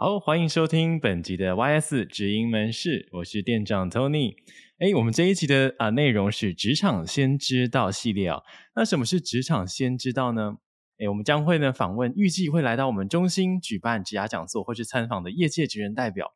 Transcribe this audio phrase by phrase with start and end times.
[0.00, 4.36] 好，欢迎收听本集的 YS 直营门市，我是店长 Tony。
[4.78, 8.44] 哎，我们这一集的啊内容是职场先知道系列哦。
[8.76, 10.58] 那什么是职场先知道呢？
[10.98, 16.32] 哎，我们将会呢访问预计会来到我们中心举办职涯讲座或是参访的业界职人代表，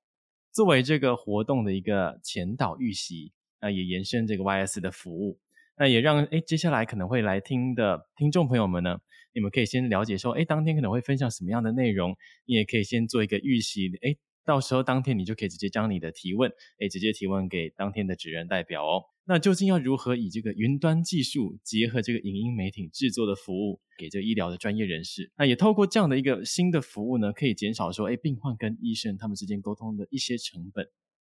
[0.50, 5.38] 作为这个活动的一个前导预习，那也延伸这个 YS 的服务，
[5.78, 8.98] 那也让哎接下来可能会来听的听众朋友们呢。
[9.34, 19.04] 你们可以先了解说，哎，当天可能会分享什么样的内容，你也可以先做一个预习，哎，到时候当天你就可以直接将你的提问，哎，直接提问给当天的职人代表哦。
[19.24, 25.30] 那究竟要如何以这个云端技术结合这个影音媒体制作的服务，给这医疗的专业人士？
[25.36, 30.88] 那也透过这样的一个新的服务呢，可以减少说，哎，病患跟医生他们之间沟通的一些成本。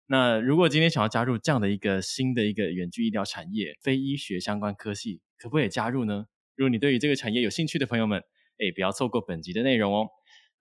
[0.08, 6.26] 那如果今天想要加入这样的一个新的一个远距医疗产业，非医学相关科系，可不可以加入呢？
[6.56, 8.20] 如果你对于这个产业有兴趣的朋友们，
[8.58, 10.08] 哎，不要错过本集的内容哦。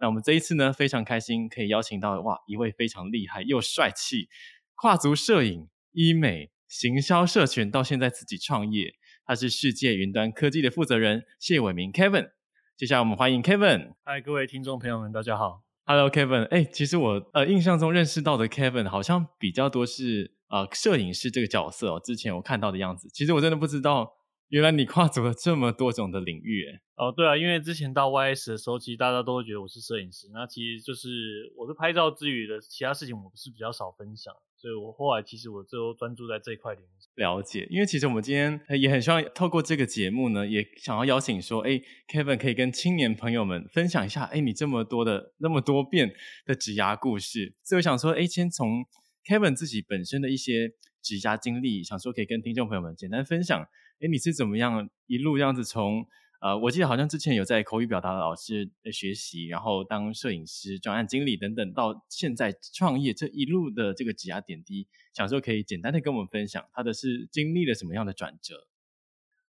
[0.00, 4.28] 那我们这一次呢，非常开心可以邀请到哇一位非常厉害又帅气，
[4.74, 8.92] 跨足摄影、医美、行销、社群，到现在自己创业，
[9.24, 12.30] 他是世界云端科技的负责人谢伟明 Kevin。
[12.76, 13.92] 接下来我们欢迎 Kevin。
[14.04, 15.62] 嗨，各位听众朋友们，大家好。
[15.84, 16.46] Hello Kevin。
[16.46, 24.12] 哎，其实我呃印象中认识到的 Kevin 好像比较多是呃摄影师这个角色哦，之前我看到的样子，其实我真的不知道。
[24.48, 36.86] 原来你跨足了这么多种的领域，哎，哦，对啊，因为之前到 YS 的时候，其实大家都会觉得我是摄影师，那其实就是我是拍照之余的其他事情，我是比较少分享，所以我后来其实我最后专注在这一块领域。
[37.16, 46.12] 了解，因为其实我们今天也很希望透过这个节目呢，也想要邀请说，哎，Kevin 可以跟青年朋友们分享一下，哎，你这么多的那么多变
[46.44, 48.84] 的职涯故事，所以我想说，哎，先从
[49.26, 53.66] Kevin 自己本身的一些职涯经历，想说可以跟听众朋友们简单分享。
[54.00, 56.06] 哎，你是怎么样一路这样子从
[56.40, 68.66] 呃，我记得好像之前有在口语表达的老师的学习，然后当摄影师、专案经理等等，到现在创业这一路的这个挤压点滴，想说可以简单的跟我们分享，他的是经历了什么样的转折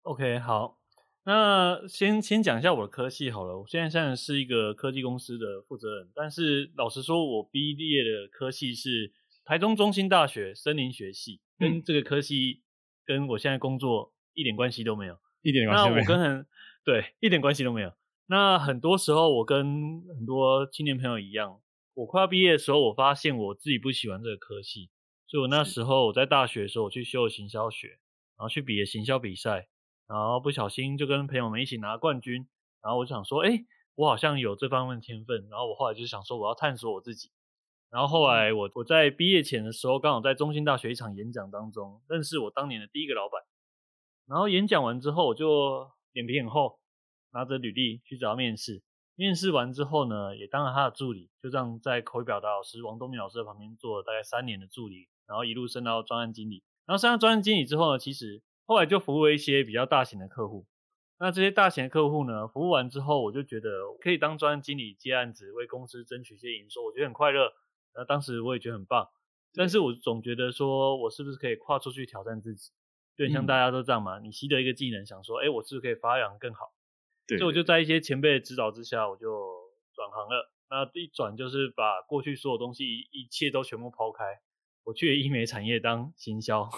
[0.03, 0.78] ？OK，好，
[1.25, 3.59] 那先先讲一下我的科系好了。
[3.59, 9.12] 我现在现在是一个科技公司的负责人，但是老实说，我毕业的科系是
[9.44, 12.62] 台中中心大学森林学系，跟这个科系
[13.05, 14.13] 跟我现在工作。
[14.34, 16.06] 一点关系都没有，一点关系都没有。
[16.06, 16.46] 那我跟很
[16.84, 17.92] 对，一点关系都没有。
[18.26, 21.60] 那很多时候，我跟很多青年朋友一样，
[21.94, 24.90] 我快要毕业的时候，我发现我自己不喜欢这个科系，
[25.26, 27.88] 所以我那时候我在大学的时候，我去修行销学，
[28.36, 29.68] 然后去比了行销比赛，
[30.08, 32.46] 然后不小心就跟朋友们一起拿冠军。
[32.82, 33.64] 然后我就想说，哎，
[33.94, 35.48] 我好像有这方面的天分。
[35.48, 37.30] 然后我后来就想说，我要探索我自己。
[37.90, 43.40] 然后后来我我在毕业前的时候，刚好在中兴大学一场演讲当中，认识我当年的第一个老板。
[44.26, 46.78] 然后演讲完之后，我就脸皮很厚，
[47.32, 48.82] 拿着履历去找他面试。
[49.16, 56.64] 面试完之后呢，也当了他的助理，就这样在口语表达老师王东明老师的旁边做了大概三年的助理，然后一路升到专案经理。
[56.86, 60.66] 然后升到专案经理之后呢，其实后来就服务了一些比较大型的客户。
[61.18, 63.70] 那这些大型的客户呢，服务完之后，我就觉得
[64.00, 67.52] 可以当专案经理接案子，为公司争取一些营收，我觉得很快乐。
[67.94, 69.08] 那当时我也觉得很棒，
[69.54, 72.72] 但是我总觉得说我是不是可以跨出去挑战自己？
[73.16, 76.72] 对，像大家都这样嘛，嗯、你习得一个技能，想说，哎，我是不是可以发扬更好？
[77.26, 79.28] 对，所以我就在一些前辈的指导之下，我就
[79.94, 80.50] 转行了。
[80.69, 84.25] 那一转就是把过去所有东西一一切都全部抛开，
[84.84, 86.69] 我去医美产业当行销。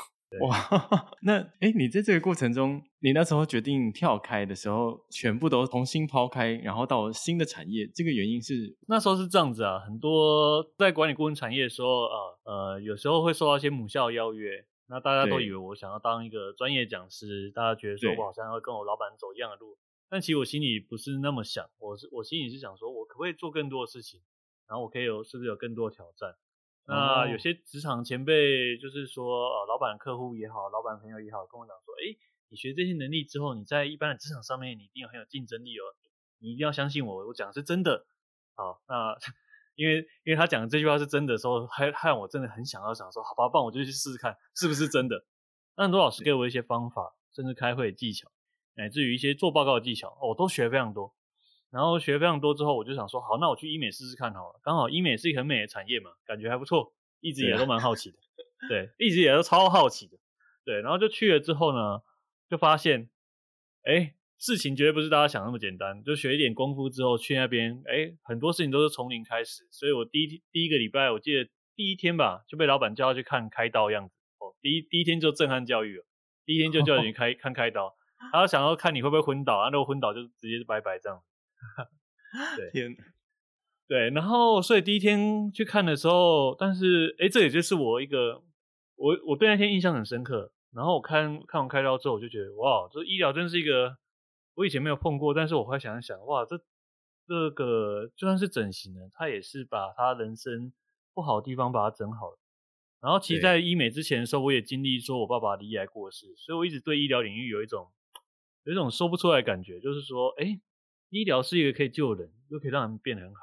[0.41, 0.59] 哇，
[1.23, 14.67] 那哎，你在这个过程中，你那时候决定跳开的时候，全部都重新抛开，然后到新的产业，这个原因是那时候是这样子啊，很多在管理顾问产业的时候啊，呃，有时候会受到一些母校邀约。
[14.89, 19.77] 那大家都以为我想要当一个专业讲师，大家觉得说我好像要跟我老板走一样的路，
[20.09, 24.23] 但其实我心里不是那么想，我是我心里是想说，我可不可以做更多的事情，
[24.69, 26.37] 然后我可以有是不是有更多的挑战？
[26.87, 32.17] 那有些职场前辈就是说，呃，老板客户也好，老板朋友也好，跟我讲说，诶，
[32.49, 35.83] 你学这些能力之后，你在一般的职场上面，你一定有很有竞争力哦，
[36.39, 38.07] 你一定要相信我，我讲的是真的。
[38.55, 39.19] 好，那。
[39.77, 45.25] 因为因为他讲的这句话是真的时候，还害我真的很想要想说，好吧，帮我就去试试看是不是真的。
[45.77, 48.29] 那很多老师给我一些方法，甚至开会的技巧，
[48.75, 51.15] 乃至于一些做报告的技巧，哦，我都学非常多。
[51.71, 54.61] 然后学非常多之后，我就想说，好，那我去医美试试看好了。
[54.63, 58.19] 刚好医美是一个很美的产业嘛，感觉还不错，一直也都蛮好奇的。
[58.69, 60.17] 对，一直也都超好奇的。
[60.65, 62.01] 对，然后就去了之后呢，
[62.49, 63.11] 就发现，
[63.83, 66.03] 哎，事情绝对不是大家想那么简单。
[66.03, 69.67] 就学一点功夫之后去那边，哎，很多事情都是从零开始。
[69.71, 74.15] 所以我第一第一个礼拜，我记得第一天吧，就被老板叫去看开刀样子。
[74.39, 76.05] 哦，第一第一天就震撼教育了，
[76.45, 77.95] 第一天就叫你 开、哦、看开刀，
[78.33, 81.23] 然后想要看你会不会昏倒啊，如果昏倒就直接是拜拜这样。
[82.57, 82.95] 对，天，
[83.89, 88.43] 对，然后所以第一天去看的时候，但是哎，这也就是我一个，
[88.97, 90.53] 我我对那天印象很深刻。
[90.75, 93.97] 然后我看看完开刀之后，我就觉得哇，这医疗真是一个
[94.57, 96.59] 我以前没有碰过，但是我会想一想，哇，这
[97.29, 100.73] 这个就算是整形了，他也是把他人生
[101.15, 102.39] 不好的地方把它整好了。
[103.01, 107.93] 然后其实，在医美之前的时候，我也经历说我爸爸罹癌过世，所以我一直对医疗领域有一种
[108.65, 110.61] 有一种说不出来的感觉，就是说，哎。
[111.11, 113.41] 医疗是一个可以救人，又可以让人变得很好。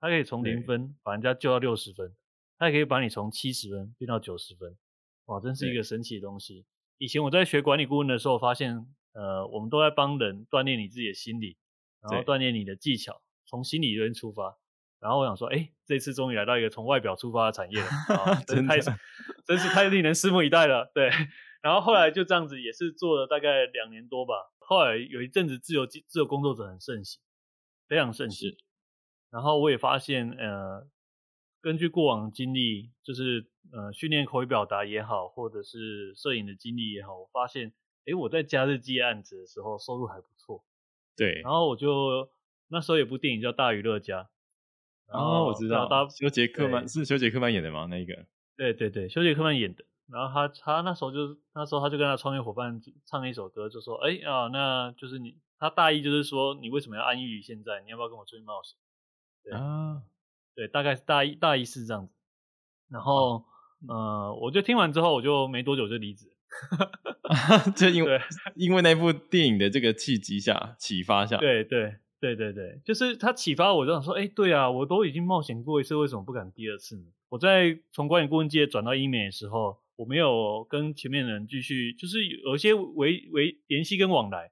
[0.00, 2.16] 它可以从零分把人家救到六十分，
[2.56, 4.74] 它也可以把你从七十分变到九十分。
[5.26, 6.64] 哇，真是一个神奇的东西。
[6.96, 11.56] 以前我在学管理顾问的时候，发现，呃，我们都在帮人锻炼你自己的心理，
[12.02, 14.58] 然后锻炼你的技巧，从心理这边出发。
[15.00, 18.78] 然后我想说，哎，这次终于来到一个从外表出发的产业了，啊， 真太，
[19.44, 20.90] 真是太令人拭目以待了。
[20.94, 21.10] 对。
[21.62, 24.34] 然后后来就这样子，也是做了大概两年多吧。
[24.58, 27.20] 后来有一阵子，自由自由工作者很盛行，
[27.88, 28.56] 非常盛行。
[29.30, 30.86] 然后我也发现，呃，
[31.60, 37.72] 根据过往经历，就是呃，训练口语表达也好，或者是摄影的经历也好，我发现，
[38.06, 40.64] 诶，我在假日接案子的时候，收入还不错。
[41.16, 41.40] 对。
[41.42, 42.28] 然后我就
[42.68, 44.22] 那时候有部电影叫《大娱乐家》。
[45.08, 45.88] 哦，我知道。
[46.08, 47.86] 修杰克曼是修杰克曼演的吗？
[47.90, 48.26] 那一个？
[48.56, 49.84] 对对对，修杰克曼演的。
[50.06, 57.80] 然后他他那时候就那时候他就跟他创业伙伴唱了一首歌，就说：“哎啊，那就是你。”他大意就是说：“你为什么要安逸于现在？
[57.82, 58.76] 你要不要跟我出去冒险？”
[59.42, 60.02] 对啊，
[60.54, 62.12] 对，大概是大意大意是这样子。
[62.90, 63.44] 然后、
[63.80, 66.33] 嗯、呃，我就听完之后，我就没多久就离职，
[67.76, 68.20] 就因为
[68.56, 79.82] 因为那部电影的这个契机下启发下，对对对对对，就是他启发我，就想说：“哎，对啊，我都已经冒险过一次，为什么不敢第二次呢？”我在从管理顾问界转到医美的时候。
[79.96, 84.50] 我没有跟前面的人继续，就是有一些维维联系跟往来，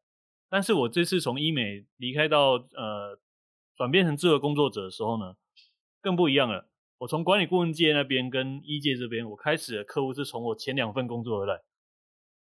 [0.48, 3.18] 但是我这次从医美离开到呃
[3.76, 5.34] 转变成自由工作者的时候呢，
[6.00, 6.68] 更不一样了。
[6.98, 11.60] 我从管理顾问界那边跟医界这边，我开始的客户是从我前两份工作而来。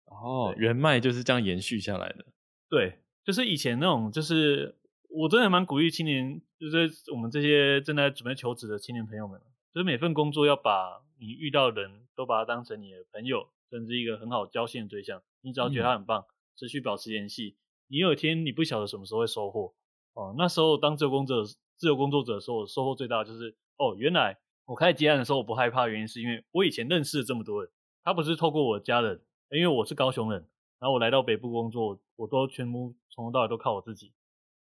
[0.06, 2.24] 哦，人脉就是这样延续下来的。
[2.68, 4.76] 对，就是以前那种，就是
[5.08, 9.40] 我真的蛮鼓励青年，就是我们这些正在准备求职的青年朋友们，
[9.74, 11.04] 就是每份工作要把。
[11.18, 15.22] 你遇到的人都把他当成你的朋友，甚至一个很好交心的对象。
[15.40, 16.28] 你只要觉得他很棒，嗯、
[16.58, 17.56] 持续保持联系。
[17.88, 19.72] 你有一天你不晓得什么时候会收获
[20.12, 20.34] 哦。
[20.36, 24.36] 那时候当自由工作者，自由工作者的时候，我收获最大的就是哦，原来
[24.66, 27.72] 我开始接案的时候我不害怕，原因是因为我以前认识了这么多人，
[28.04, 30.40] 他不是透过我家人，因为我是高雄人，
[30.78, 34.12] 然后我来到北部工作，我都全部从头到尾都靠我自己。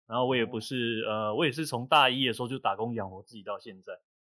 [0.06, 3.92] 然后我也不是呃，我也是从大一的时候就打工养活自己到现在。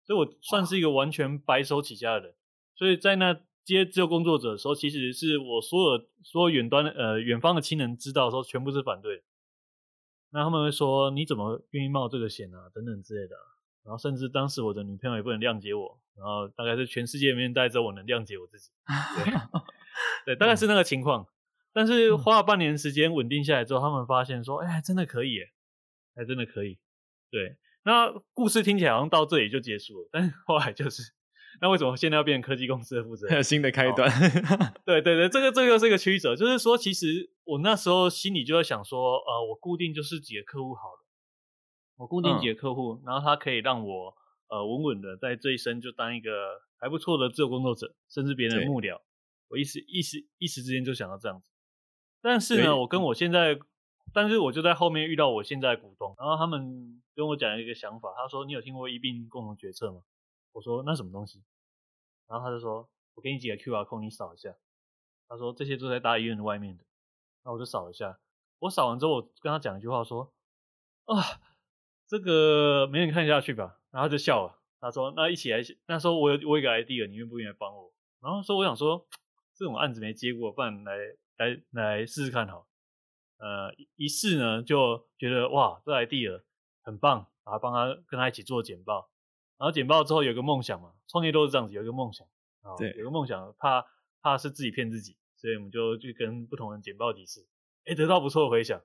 [0.03, 2.35] 所以我算是一个完全白手起家的人，
[2.75, 9.23] 所以在那接自由工作者的时候，其实是我所有所有远端呃远方的亲人知道的时候，全部是反对的。
[10.31, 12.69] 那他们会说，你怎么愿意冒这个险啊？
[12.73, 13.35] 等等之类的。
[13.83, 18.69] 然后甚至当时我的女朋友也不能谅解我，然后大概是全世界里面带着我能谅解我自己。
[19.15, 19.33] 对，
[20.25, 21.27] 对，大概是那个情况。
[21.73, 25.51] 但是花了半年时间稳定下来之后，他们发现说，哎，还真的可以耶，
[26.15, 26.77] 还真的可以。
[27.29, 27.57] 对。
[27.83, 31.01] 那故事听起来好像到这里就结束了，但是后来就是，
[31.59, 33.41] 那为什么现在要变成科技公司的负责人？
[33.43, 34.07] 新的开端。
[34.85, 40.99] 对对对，这个这个又是一个曲折，就是说，其实我那时候心里就在想说，呃，我固定就是几个客户好了，
[41.97, 44.13] 我固定几个客户，嗯、然后他可以让我
[44.49, 48.99] 呃稳稳的在这一生就当一个还不错的自由工作者，甚至别人的幕僚。
[49.51, 51.45] 我一时一时一时之间就想到这样子，
[52.21, 53.59] 但是呢，我跟我现在。
[54.13, 60.01] 但是我就在后面遇到我现在的股东，然后他们跟我讲一个想法，他说：“你有听过一并共同决策吗？”
[60.51, 61.41] 我说：“那什么东西？”
[62.27, 64.53] 然后他就说：“我给你几个 QR code，你扫一下。”
[65.29, 66.83] 他说：“这些都在大医院的外面的。”
[67.45, 68.19] 那我就扫一下。
[68.59, 70.33] 我扫完之后，我跟他讲一句话说
[71.05, 71.15] ：“啊，
[72.05, 74.59] 这个没人看下去吧？”然后他就笑了。
[74.81, 77.93] 他说：“那一起来。”那时候我有我有个 idea，你愿不愿意帮我？
[78.19, 79.07] 然后说：“我想说
[79.61, 80.97] 这种案子没接过，不然来
[81.37, 82.67] 来来试试看好。”
[83.37, 86.41] 呃，一试呢就觉得哇，这 idea
[86.81, 89.11] 很棒，然后帮他跟他一起做简报，
[89.59, 92.27] 然后简报之后有个梦想嘛，创业都是这样子，有一个梦想，
[92.75, 93.85] 对，有个梦想，怕
[94.21, 97.47] 怕是自己骗自己，所以我们就去跟不同人简报几次，
[97.85, 98.81] 哎，得到不错的回响，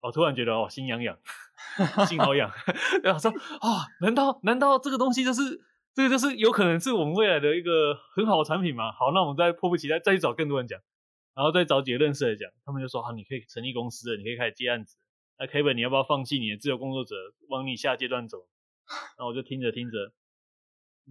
[0.00, 1.18] 我突然觉得哦，心痒痒，
[2.06, 2.50] 心好痒，
[3.02, 5.62] 然后说啊，难道难道这个东西就是
[5.94, 8.90] 这个就是有可能是我们未来的一个很好的产品嘛。
[8.92, 10.80] 好，那我们再迫不及待再去找更多人讲，
[11.34, 14.96] 然后再找几个认识的讲，他们就说好，你可以成立公司了，你可以开始接案子。
[15.38, 17.14] 那 Kevin，你要不要放弃你的自由工作者，
[17.48, 18.48] 往你下阶段走？
[19.16, 20.12] 然后我就听着听着，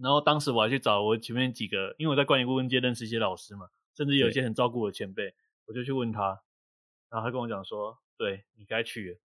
[0.00, 5.34] 然后当时我还去找我前面几个，因为我在管理顾问界认识一些老师嘛，甚至有一些很照顾我的前辈，
[5.66, 6.42] 我就去问他，
[7.08, 9.18] 然后他跟我讲说，对，你该去了，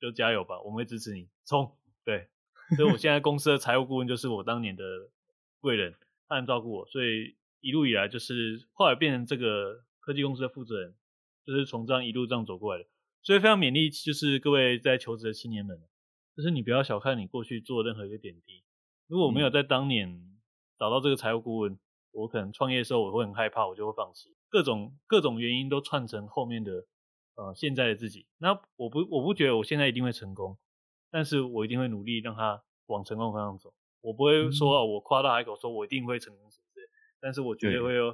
[0.00, 2.28] 就加油吧，我们会支持你，冲，对。
[2.74, 4.82] 所以我现在公司的财务顾问就是我当年的
[5.60, 5.94] 贵人，
[6.26, 10.94] 他很照顾我，所以一路以来就是后来变成这个科技公司的负责人，
[11.44, 12.88] 就是从这样一路这样走过来的。
[13.22, 15.80] 所以非常勉励，就是各位在求职的青年们，
[16.36, 18.62] 就是你不要小看你过去做任何一个点滴。
[19.06, 20.20] 如果我没有在当年
[20.78, 21.78] 找到这个财务顾问，
[22.12, 24.34] 我可能创业的时候我会很害怕，我就会放弃。
[24.48, 26.86] 各种各种原因都串成后面的
[27.34, 28.26] 呃现在的自己。
[28.38, 30.56] 那我不我不觉得我现在一定会成功。
[31.16, 33.72] 但是我一定会努力让他往成功方向走。
[34.02, 36.86] 我不会说、嗯、我夸大海口说我一定会成功什么之类，
[37.18, 38.12] 但是我绝对会有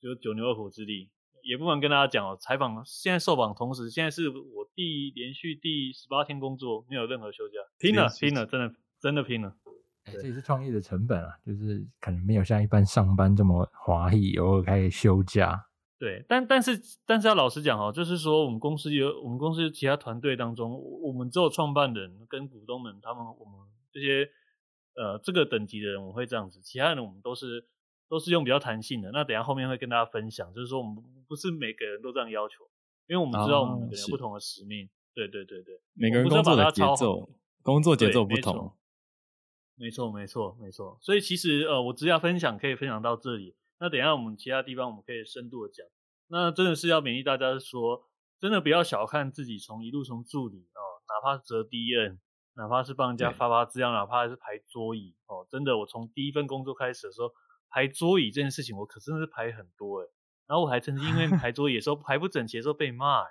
[0.00, 1.12] 就九牛二虎之力。
[1.44, 9.56] 也不妨跟大家讲哦，采访现在受访同时，现在是我第连续第十八天工作，没有任何休假，拼了拼了，真的真的拼了。
[10.06, 15.66] 这也是创业的成本啊，就是可能没有像一般上班这么华丽，偶尔可以休假。
[15.98, 23.54] 对，但但是但是要老实讲哦，就是说我们公司有我们公司其他团队当中，我们只有创办人跟股东们，他们我们
[23.92, 24.28] 这些
[24.96, 27.66] 呃这个等级的人，我会这样子，其他人我们都是
[28.08, 29.10] 都是用比较弹性的。
[29.12, 30.96] 那等一下后面会跟大家分享，就是说我们
[31.28, 32.64] 不是每个人都这样要求，
[33.06, 34.88] 因为我们知道我们每个人有不同的使命。
[35.14, 37.30] 对对对对，每个人工作的节奏，
[37.62, 38.72] 工作节奏不同。
[39.76, 43.54] 没错没错没错，所以其实呃，我只要分享可以分享到这里。
[43.78, 45.86] 那等一下我们其他地方我们可以深度的讲。
[46.28, 48.08] 那真的是要勉励大家说，
[48.40, 52.18] 真的不要小看自己，从一路从助理哦，哪怕是折 DN，
[52.54, 57.30] 哪怕是帮人家发发资料，哪怕是排桌椅哦，真的我从第一份工作开始的时候，
[57.68, 60.08] 排桌椅这件事情我可真的是排很多诶。
[60.46, 63.30] 然后我还曾经因为排桌椅的时候排不整齐的时候被骂诶，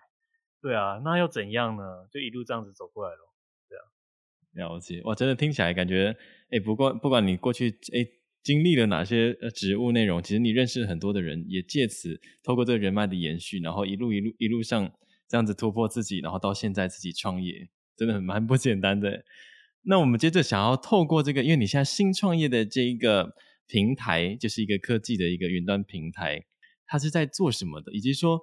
[0.62, 2.08] 对啊，那又怎样呢？
[2.12, 3.34] 就一路这样子走过来了。
[3.70, 6.16] 对啊，了解哇，真的听起来感觉
[6.52, 8.20] 诶，不过不管你过去诶。
[8.44, 10.22] 经历了哪些呃职务内容？
[10.22, 14.92] 其实你认识很多的人，也借此透过这个人脉的延续，然后一路一路一路上
[15.30, 19.24] 这样子突破自己，然后到现在自己创业，真的很蛮不简单的。
[19.84, 23.34] 那我们接着想要透过这个，因为你现在新创业的这一个
[23.68, 26.44] 平台，就是一个科技的一个云端平台，
[26.86, 27.92] 它是在做什么的？
[27.94, 28.40] 以及说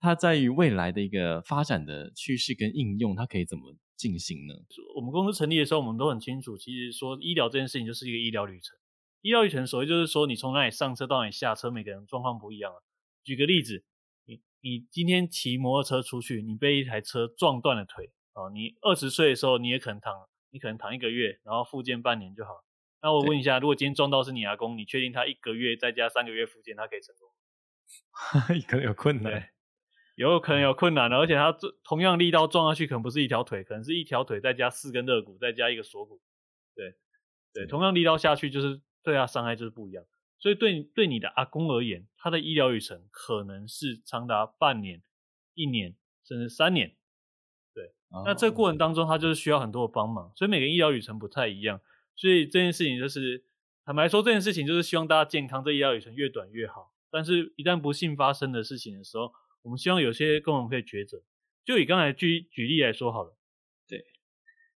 [0.00, 4.54] 它在于未来的一个发展的趋势跟应用，它可以怎么进行呢？
[4.96, 8.76] 我们公司成立的时候，我们都很清楚，其实说医疗这件事情就是一个医疗旅程。
[9.24, 12.76] 医疗旅程，所谓就是说，你从哪里上车到哪里下车，每个人状况不一样啊。
[13.22, 13.82] 举个例子，
[14.26, 22.66] 你你今天骑摩托车出去，你被一台车撞断了腿啊，你二十岁的时候你也可能躺，你可能躺一个月，然后复健半年就好。
[23.00, 27.30] 那我问一下，如果今天撞到是你阿公，你确定他一个月再加三个月复健，他可以成功？
[28.68, 29.48] 可能有困难，
[30.16, 36.20] 有可能有困难的，而且他同样力道撞下去，可能不是一条腿，可能是一条腿再加四根肋骨，再加一个锁骨。
[36.74, 36.94] 对
[37.54, 38.82] 对，同样力道下去就是。
[39.04, 40.04] 对啊，伤害就是不一样，
[40.38, 45.02] 所以对对你的阿公而言，他的医疗旅程可能是长达半年、
[45.54, 45.94] 一年，
[46.24, 46.96] 甚至三年。
[47.74, 51.80] 对，哦、那这个过程当中，他就是需要很多的帮忙，所以每个医疗旅程不太一样。
[52.16, 53.44] 所以这件事情就是
[53.84, 56.94] 坦白说，这件事情就是希望大家健康，这医疗旅程越短越好。
[57.10, 59.32] 但是，一旦不幸发生的事情的时候，
[59.62, 61.22] 我们希望有些工人可以抉择。
[61.64, 63.36] 就以刚才举举例来说好了，
[63.86, 64.04] 对，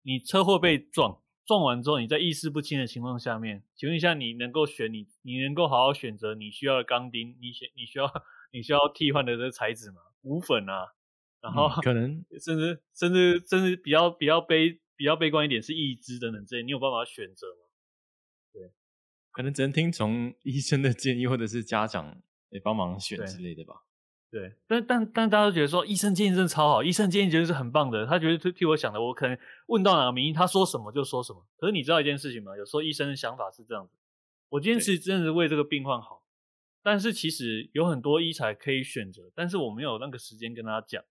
[0.03, 1.21] 你车祸被撞。
[1.49, 8.05] 撞完之后，你在意识不清的情况下面，请问一下，你能够选你，你能够好好选择你需要的钢钉，你选你需要
[8.51, 9.97] 你需要替换的这个材质吗？
[10.21, 10.93] 无粉啊，
[11.41, 17.65] 然后、嗯、可能甚至甚至甚至比较比较悲比较悲观一点是义肢等等这些，你有办法选择吗？
[18.53, 18.71] 对，
[19.31, 23.73] 可能只能听从医生的建议，或者是家长来帮忙选之类的吧。
[24.31, 29.35] 对，但但但大家都觉得说医生建议真的超好，医生建议觉得是很棒的，他觉得替我想的，我可能
[29.67, 31.43] 问到哪个名医，他说什么就说什么。
[31.57, 32.55] 可是你知道一件事情吗？
[32.55, 33.93] 有时候医生的想法是这样子，
[34.49, 36.21] 我今天其实真的是为这个病患好，
[36.83, 41.03] 但是其实有很多医材可以选择，但是我没有那个时间跟他讲。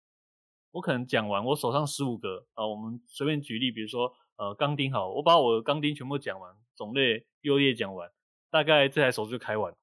[0.70, 8.08] 我可能讲完，我手上十五个啊，我们随便举例，比如说呃钢钉好，我把我的钢钉全部讲完，种类优劣讲完，
[8.50, 9.74] 大概这台手术就开完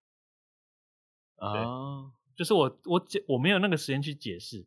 [1.37, 2.11] 啊。
[2.35, 4.65] 就是我我解我没有那个时间去解释，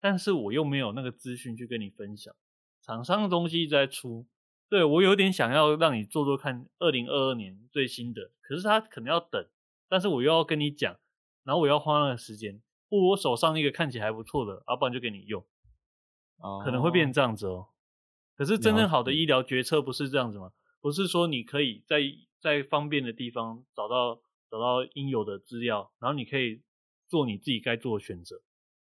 [0.00, 2.34] 但是我又没有那个资讯去跟你分享。
[2.82, 4.26] 厂商的东西一直在出，
[4.68, 9.46] 对，我有点想要让你做做看，二零二二年最新的，可是他可能要等，
[9.88, 10.98] 但是我又要跟你讲，
[11.44, 15.44] 然后我要花那个时间，不如我手上一个看起来还不错的，要、啊、不然就给你用，
[16.64, 17.68] 可能会变成这样子哦。
[18.34, 20.52] 可是真正好的医疗决策不是这样子吗？
[20.80, 22.00] 不是说你可以在
[22.40, 26.62] 在方便的地方找到找到应有的资料，然后你可以
[27.10, 28.40] 做你自己该做的选择，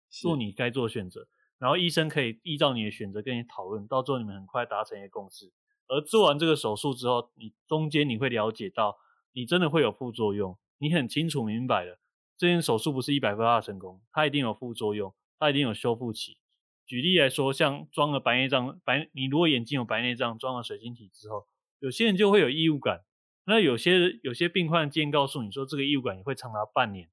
[0.09, 1.27] 做你该做的选择，
[1.57, 5.53] 然后医生可以依照你的选择跟你讨论，到最后你们很快达成一个共识。
[5.87, 8.97] 而做完这个手术之后，你中间你会了解到，
[9.31, 11.99] 你真的会有副作用，你很清楚明白了，
[12.37, 16.37] 这件手术不是一百分的成功，它一定有副作用，它一定有修复期。
[16.85, 21.47] 举例来说，像装了白内障，白你如果眼睛有白内障，装了水晶体之后，
[21.79, 23.05] 有些人就会有异物感。
[23.45, 27.09] 那有些有些病患建议告诉你说，这个异物感也会长达半年。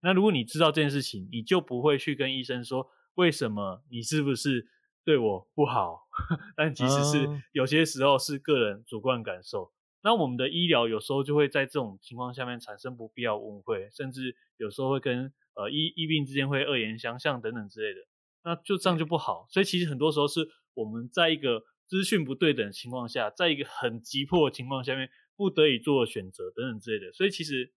[0.00, 4.68] 那如果你知道这件事情，你就不会去跟医生说，为什么你是不是
[5.04, 6.08] 对我不好？
[6.56, 9.72] 但其实是有些时候是个人主观感受。
[10.02, 18.06] 那我们的医疗有时候就会在这种情况下面产生不必要误会，甚至有时候会跟呃医医病之间会恶言相向等等之类的。
[18.44, 27.12] 那就这样就不好，所以其实很多时候是我们在一个资讯不对等的情况下，在一个很急迫的情况下面，不得已做选择等等之类的。
[27.12, 27.72] 所以其实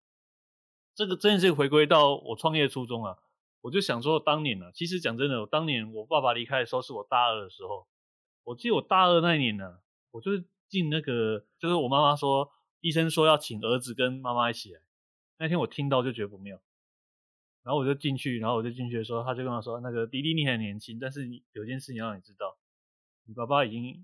[0.93, 3.17] 这个真的是回归到我创业初衷啊，
[3.62, 7.88] 我就想说当年啊，其实讲真的，我当年我爸爸离开的时候是我大二的时候，
[8.43, 9.79] 我记得我大二那一年呢，
[10.12, 10.31] 我就
[10.67, 14.81] 进那个，就是我妈妈说医生说要请儿子跟妈妈一起来，
[15.38, 16.60] 那天我听到就觉得不妙。
[17.63, 22.57] 然后我就进去，然后我就进去的时候，他就跟我说：“那个弟弟你很年轻，但是有件事情要让你知道，
[23.25, 24.03] 你爸爸已经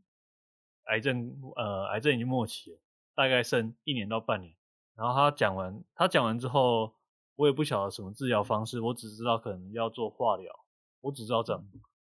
[0.84, 2.80] 癌症，呃，癌症已经末期了，
[3.16, 4.54] 大概剩一年到半年。”
[4.98, 6.92] 然后他讲完，他讲完之后，
[7.36, 10.66] 我也不晓得什么治疗方式，我只知道可能要做化疗，
[11.02, 11.64] 我只知道这样。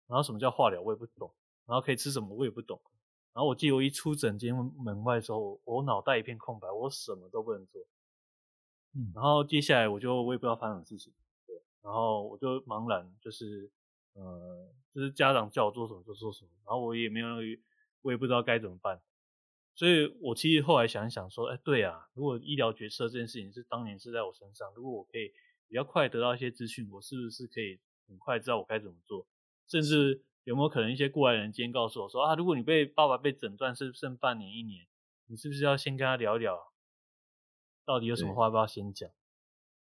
[0.07, 1.33] 然后什么叫化疗，我也不懂。
[1.67, 2.79] 然后可以吃什么，我也不懂。
[3.33, 7.81] 然后我记得我一出诊间门外的时候，我脑袋一片空白，我什么都不能做。
[8.93, 11.13] 嗯，然后接下来我就我也不知道发生什么事情。
[11.83, 13.71] 然后我就茫然，就是，
[14.15, 17.27] 呃，就是家长叫我做什么就做什么，然后我也没有，
[18.03, 19.01] 我也不知道该怎么办。
[19.75, 25.33] 所以我其实后来想一想说，哎，对啊，如果医疗决策这件事情是当年是在我身上，如果我可以
[25.69, 29.27] 比较快得到一些资讯，我是不是可以很快知道我该怎么做？
[29.67, 34.87] 甚至有没有可能一些过来人今天告诉我说，啊，如果你被爸爸被诊断是剩半年一年，
[35.27, 36.73] 你是不是要先跟他聊聊，
[37.85, 39.11] 到底有什么话要不要先讲？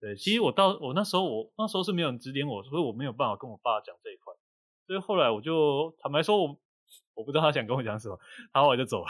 [0.00, 4.34] 对，其实我到我那时候，我那时候是没有人指点我，所以我没有办法跟我爸讲这一块。
[4.86, 6.48] 所以后来我就坦白说我，
[7.14, 8.18] 我我不知道他想跟我讲什么，
[8.52, 9.08] 他后来就走了。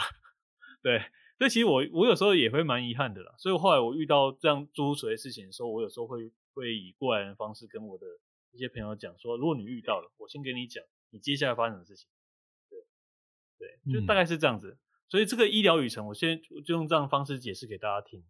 [0.81, 0.99] 对，
[1.37, 3.33] 所以其实我我有时候也会蛮遗憾的啦。
[3.37, 8.05] 所以后来我遇到这样诸如此类事情的时候，我有时候会会以过来人的方式跟我的
[8.51, 12.07] 一些朋友讲说，如果你遇到了，我先跟你讲，你接下来发生的事情。
[12.69, 12.79] 对，
[13.85, 14.71] 对，就大概是这样子。
[14.71, 18.23] 嗯、所以这个医疗旅程，我先就用这样的方式解释给大家听。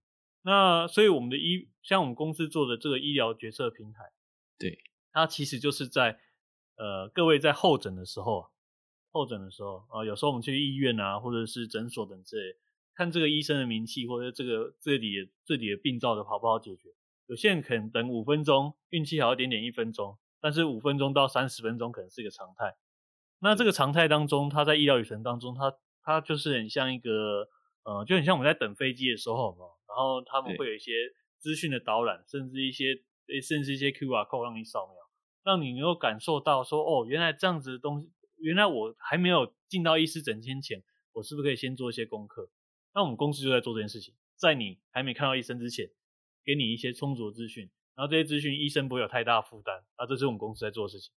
[0.43, 4.11] 那所以我们的医，像我们公司做的这个医疗决策平台，
[4.57, 4.79] 对，
[5.11, 6.19] 它其实就是在
[6.75, 8.49] 呃各位在候诊的时候，
[9.11, 12.55] 候诊的时候啊、呃，有时候我们去医院啊，或者是诊所等之类，
[12.95, 16.89] 看这个医生的名气或者这个这里这里的病灶的好不好解决。
[17.27, 22.75] 有些人可能等五分钟，运气好一点点一分钟，但是五分钟到三十分钟可能是一个常态。
[23.39, 27.47] 那这个常态当中，它在医疗旅程当中，它它就是很像一个
[27.83, 29.65] 呃，就很像我们在等飞机的时候嘛。
[29.87, 30.93] 然后他们会有一些
[31.37, 32.95] 资讯的导览，甚至一些
[33.45, 34.95] 甚至一些 QR code 让你扫描，
[35.43, 38.09] 让你能够感受到说，哦，原来这样子的东西，
[38.41, 42.49] 原来我还没有进到医师诊间前，我是不是可以先做一些功课？
[42.93, 45.89] 那我们公司就在做这件事情，在你还没看到医生之前，
[46.43, 51.13] 给你一些充足资讯，然后这些资讯医生不会有太大负担，啊，这是我们公司在做的事情。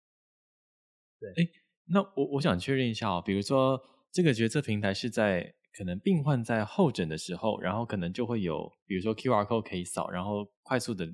[1.19, 1.49] 对，哎，
[1.85, 3.81] 那我我想确认一下哦，比如说
[4.11, 5.55] 这个决策平台是在。
[5.75, 11.11] 可能病患在候诊的时候，然后可能就会有，比如说 QR code 可以扫，然后快速的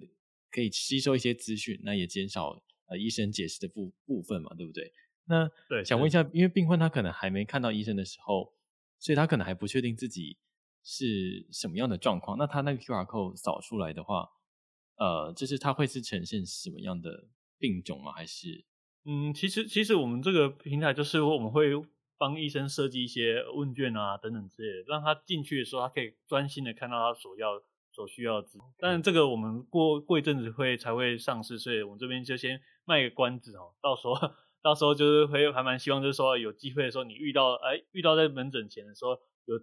[0.51, 4.91] 可以吸收一些资讯，那也减少呃医生解释的部部分嘛，对不对？
[5.29, 8.51] 那对，想问一下，因为病患他可能还没看到医生的时候，
[8.97, 10.37] 所以他可能还不确定自己
[10.83, 12.37] 是什么样的状况。
[12.37, 14.29] 那他那个 QR code 扫出来的话，
[14.97, 18.11] 呃，就是他会是呈现什么样的病种吗？
[18.11, 18.65] 还是？
[19.05, 21.71] 嗯，其实其实我们这个平台就是我们会。
[22.21, 27.63] 帮医生设计一些问卷啊等等之类的，让他进去的时候，他可以专心的看到他所要
[27.93, 28.73] 所需要的资料。
[28.77, 33.73] 但这个我们过过一阵子会才会上市，所以我们这边就先卖个关子哦。
[33.81, 34.15] 到时候
[34.61, 39.11] 到时候就是会还蛮希望，就是说有机会的时候，你遇到哎遇到在门诊前的时候，
[39.45, 39.59] 有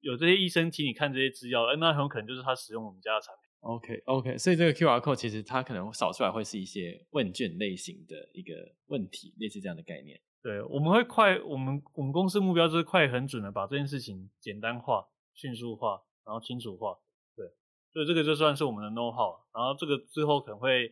[0.00, 3.50] 有这些医生请你看这些资料，哎那很有可能就是他使用我们家的产品。
[3.60, 8.54] OK OK，所以这个 QR code 其实它可能扫出来会是一些问卷类型的一个
[8.86, 10.18] 问题，类似这样的概念。
[10.42, 16.96] 对，我们会快，我们我们公司目标就是快很准的把这件事情简单化、迅速化，然后清楚化。
[17.36, 17.46] 对，
[17.92, 19.36] 所以这个就算是我们的 know how。
[19.52, 20.90] 然后这个之后可能会，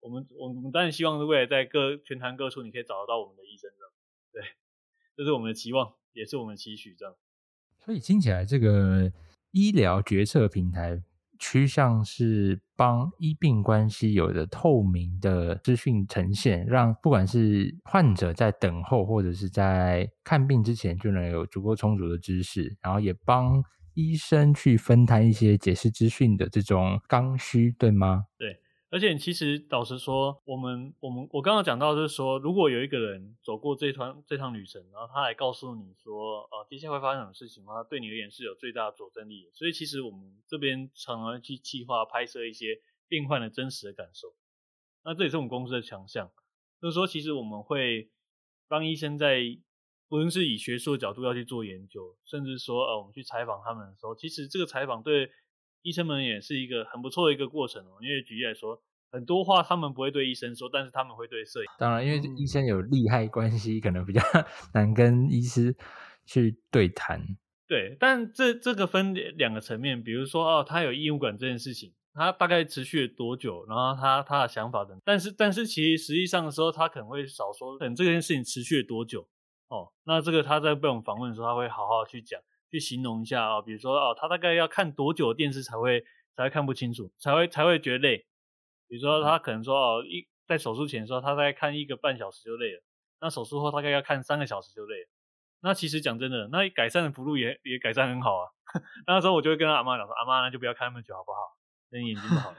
[0.00, 3.76] 我们我们当然希望未来在各全台各处你可以找得到我们的医生的。
[4.32, 4.42] 对，
[5.16, 7.14] 这是我们的期望，也是我们的期许，这样。
[7.80, 9.12] 所以听起来这个
[9.50, 11.02] 医疗决策平台
[11.38, 23.62] 趋向是帮医病关系有着透明的资讯呈现，让不管是患者在等候或者是在看病之前就能有足够充足的知识，然后也帮
[23.94, 28.26] 医生去分摊一些解释资讯的这种刚需，对吗？
[28.36, 28.60] 对。
[28.90, 39.50] 而且其实老实说，我们我们我刚刚讲到就是说，如果有一个人走过这趟这趟旅程，然后他来告诉你说，呃，接下来会发生什么事情的话，对你而言是有最大的佐证力的。
[39.52, 44.34] 所以其实我们这边常常去计划拍摄一些病患的真实的感受。
[45.04, 46.30] 那这也是我们公司的强项，
[46.80, 48.10] 就是说，其实我们会
[48.68, 49.42] 帮医生在
[50.08, 55.30] 无论是以学术的角度要去做研究，甚至说呃我们去采访他们的时候，其实这个采访对。
[55.82, 61.66] 医生们也是一个很不错的一个过程哦，因为举例来说，很多话他们不会对医生说，但是他们会对摄影。
[61.78, 64.20] 当然，因为医生有利害关系，可能比较
[64.74, 65.74] 难跟医师
[66.26, 67.22] 去对谈。
[67.66, 79.28] 对，但这这个分两个层面，比如说哦，他有异物感这件事情，他大概持续了多久，然后他他的想法等，但是但是其实实际上的时候，他可能会少说，等这件事情持续了多久
[79.68, 82.40] 哦，那这个他在被我们访问的时候，他会好好去讲。
[82.70, 86.04] 去形容一下啊、哦，比如说哦，他大概要看多久的电视才会
[86.36, 88.26] 才会看不清楚，才会才会觉得累。
[88.88, 92.82] 比如说他可能说哦，一在手术前的时候，他大概看一个半小时就累了，
[93.20, 95.08] 那手术后大概要看三个小时就累了。
[95.60, 98.48] 那其实讲真的，那改善的幅度也也改善很好啊。
[99.06, 101.38] 那时候我就会跟他阿妈讲说，阿妈那就不要看那么久好不好？
[101.90, 102.54] 那眼睛不好。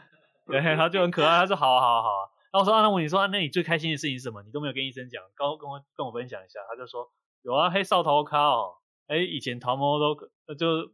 [0.48, 2.30] 对，他就很可爱，他说好啊好啊好啊。
[2.52, 4.44] 那我说啊，那我问你说啊，那你最开心的事情是什么？
[4.44, 6.60] 你都没有跟医生讲，跟跟我跟我分享一下。
[6.68, 7.10] 他就说
[7.44, 8.74] 有啊，黑扫头咖哦。
[9.10, 10.16] 哎，以前头毛都
[10.54, 10.86] 就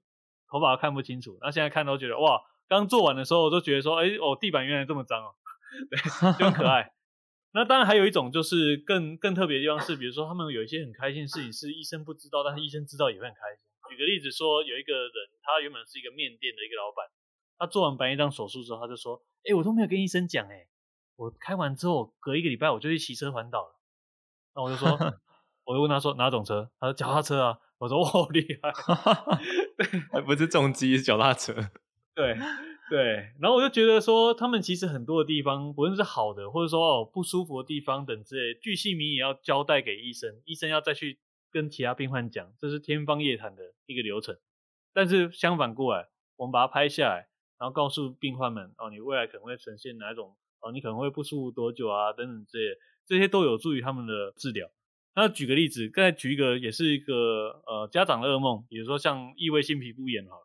[0.47, 5.35] 头发看不清楚，那现在看都觉得哇，刚做完的时候我都觉得说，哎哦，地板原来这么脏哦，
[5.91, 5.99] 对，
[6.39, 6.93] 就很可爱。
[7.51, 13.63] 那当然还有一种就是更更特别的地方是，比如说他们有一些很开心的事情是医生不知道，但是医生知道也会很开心。
[13.89, 15.11] 举个例子说，有一个人
[15.43, 17.05] 他原本是一个面店的一个老板，
[17.57, 20.67] 他做完白内障手术之后，他就说，哎，我都没有跟医生讲，哎，
[21.15, 23.75] 我开完之后隔一个礼拜我就去骑车环岛了。
[24.55, 24.89] 那我就说，
[25.63, 26.71] 我就问他说哪种车？
[26.79, 27.59] 他说脚踏车啊。
[27.77, 28.71] 我说我好厉害，
[30.11, 31.53] 还不是重机，是脚踏车。
[32.15, 32.37] 对
[32.89, 41.19] 对，然后我就觉得说，他们其实很多的地方，不论是好的，或者说哦不舒服的地方等之类，巨细靡也要交代给医生，医生要再去
[41.51, 44.37] 跟其他病患讲，这是天方夜谭的一个流程。
[44.93, 46.07] 但是相反过来，
[46.37, 47.27] 我们把它拍下来，
[47.59, 54.69] 然后告诉病患们哦，你未来可能会呈现哪种哦，你可能会不舒服多久啊，等等之类，这些都有助于他们的治疗。
[55.15, 60.35] 那举个例子，刚才举一个也是一个呃家长的噩梦，比如说像异位性皮肤炎哈，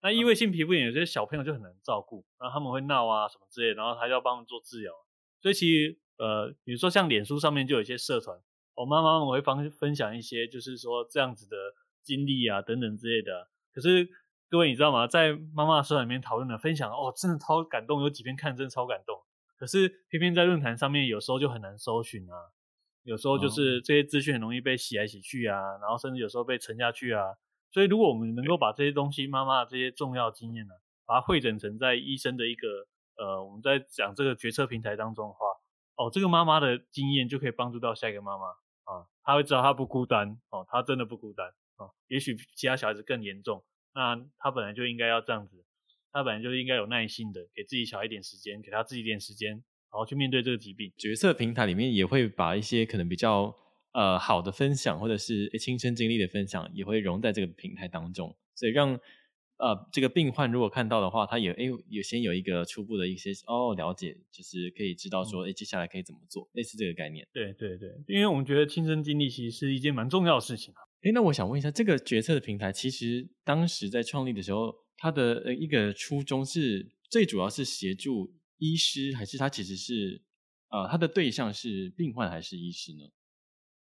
[0.00, 4.92] 那异位性皮肤炎有些小朋友就很难照顾，然后他们会闹啊什么之类，然后还要帮他们做治疗，
[5.40, 8.38] 所以其实呃比如说像脸书上面就有一些社团，
[8.74, 11.56] 我妈妈们会分分享一些就是说这样子的
[12.04, 14.08] 经历啊等等之类的，可是
[14.48, 15.08] 各位你知道吗？
[15.08, 19.20] 在妈妈社团里面讨论的分享哦，真的超感动，有几篇看真的超感动，
[19.56, 22.52] 可是偏偏在论坛上面有时候就很难搜寻啊。
[23.04, 27.24] 有时候就是这些资讯很容易被洗来洗去啊，然后甚至有时候被沉下去啊。
[27.70, 30.74] 所以如果我们能够把这些东西，妈妈的这些重要经验呢，
[31.06, 32.86] 把它汇整成在医生的一个
[33.16, 35.46] 呃，我们在讲这个决策平台当中的话，
[35.96, 38.46] 哦，这个妈妈的经验就可以帮助到下一个妈妈
[38.84, 41.90] 啊，她会知道她不孤单哦，她真的不孤单哦。
[42.08, 45.64] 也许其他小孩子更严重，那她本来就应该要这样子，
[46.12, 49.64] 她本来就应该有耐心的给自己小孩一点时间，给她自己一点时间。
[49.92, 53.54] 然后去面对这个疾病，角色平台里面也会把一些可能比较
[53.92, 58.98] 呃好的分享，或者是亲身经历的分享，也会融在这个平台当中，所以让
[59.58, 67.28] 呃这个病患如果看到的话，他也哎有先有一个初步的一些哦了解，就是可以知道说哎、嗯、接下来可以怎么做，类似这个概念。
[67.30, 70.80] 对对对，因为我们觉得亲身经历其实是一件蛮重要的事情啊。
[71.02, 78.32] 哎，那我想问一下，这个决策的平台其实当时在创立的时候，它的一个初衷是最主要是协助。
[78.62, 80.22] 医师还是他其实是，
[80.68, 83.10] 呃，他的对象是病患还是医师呢？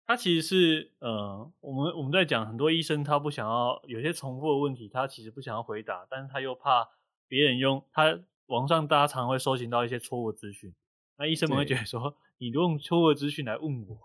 [0.07, 6.89] 他其实是，呃，我们我们在讲很多医生他不想要有些重复的问题，他其实不想要回答，但是他又怕
[7.27, 10.73] 别人用他网上大家常会搜寻到一些错误资讯，
[11.19, 13.99] 那医生们会觉得说，你用错误资讯来问我，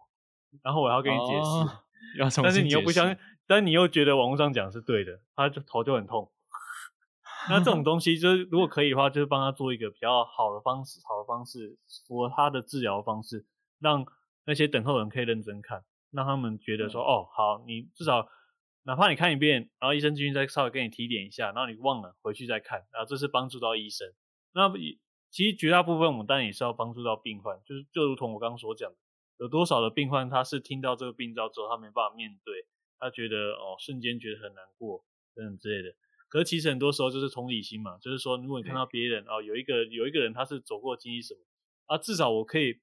[0.62, 6.30] 然后我要跟你解释，解释，但是你又不相信，但你又觉得网络上讲是对的，他就头就很痛。
[7.50, 13.46] 那这种东西就是，如果可以的话，就是帮他做一个比较好的方式，好的方式，符合他的治疗方式，
[13.78, 14.04] 让
[14.44, 18.28] 那些等候人可以认真看，让他们觉得说，哦，好，你至少
[18.84, 24.12] 哪怕你看一遍，然后医生进去再稍微跟你提点一下，然后你忘了回去再看，然后这是帮助到医生。
[24.52, 24.72] 那
[25.30, 28.96] 其实绝大部分我们当然也是要帮助到病患，就是就如同我刚刚所讲的，
[29.38, 32.66] 有多少的病患他是听到这个病灶之后，他没办法面对，
[32.98, 35.04] 他觉得哦，瞬间觉得很难过。
[35.34, 35.94] 等等之类的。
[36.28, 41.40] 可是其实很多时候就是同理心嘛，就是说如果你看到别人哦，有一个有一个人他是走过经历什么
[41.86, 42.80] 啊，至少我可以，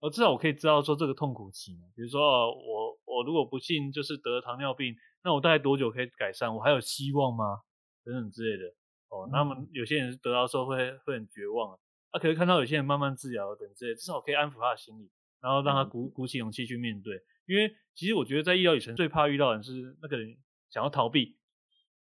[0.00, 1.88] 呃，至少我可以知道说这个痛苦期嘛。
[1.94, 6.54] 比如说哦，我我如果不幸就是得了糖尿病，那我大概多久可以改善？
[6.54, 7.62] 我还有希望吗？
[8.04, 8.72] 等等之类的。
[9.08, 11.78] 哦，那么有些人得到之后会会很绝望啊，
[12.10, 15.10] 啊，可是看到有些人慢慢治疗等之类，至少可以安抚他的心理，
[15.40, 17.18] 然后让他鼓鼓起勇气去面对。
[17.46, 20.36] 因为其实我觉得在医疗旅程最怕遇到的人是那个人
[20.68, 21.37] 想要逃避，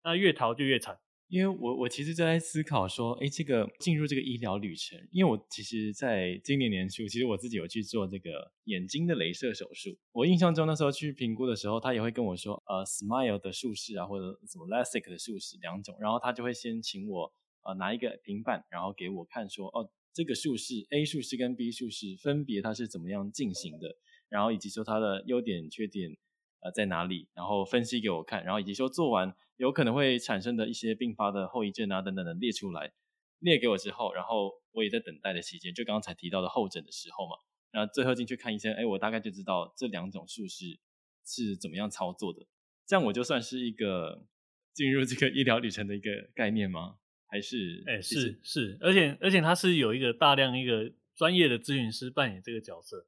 [0.08, 0.98] 那越逃就越惨。
[1.28, 9.98] 因为我我其实就在思考说，哎，这个进入这个医疗旅程，因为我其实在今年年初，其实我自己有去做这个眼睛的镭射手术。
[10.13, 23.98] 我印象中那时候去评估的时候，他也会跟我说，呃，Smile 的术式啊，或者什么 LASIK 的术式两种，然后他就会先请我呃拿一个平板，然后给我看说，哦，这个术式 A 术式跟 B 术式分别它是怎么样进行的。
[24.30, 26.12] 然后以及说它的优点、缺点，
[26.60, 27.28] 呃，在哪里？
[27.34, 32.91] 然后分析给我看，然后以及说做完有可能会产生的一些并发的后遗症啊等等的列出来，
[33.39, 37.36] 列给我之后，然后我也在等待的期间，就刚才提到的候诊的时候嘛，
[37.72, 40.80] 然后最后进去看医生，哎，我大概就知道这两种术式
[41.26, 42.46] 是怎么样操作的，
[42.86, 44.26] 这样我就算是一个
[44.74, 46.98] 进入这个医疗旅程的一个概念吗？
[47.30, 47.84] 还是？
[47.86, 53.06] 哎，是是，而且而且他是有一个大量一个专业的咨询师扮演这个角色。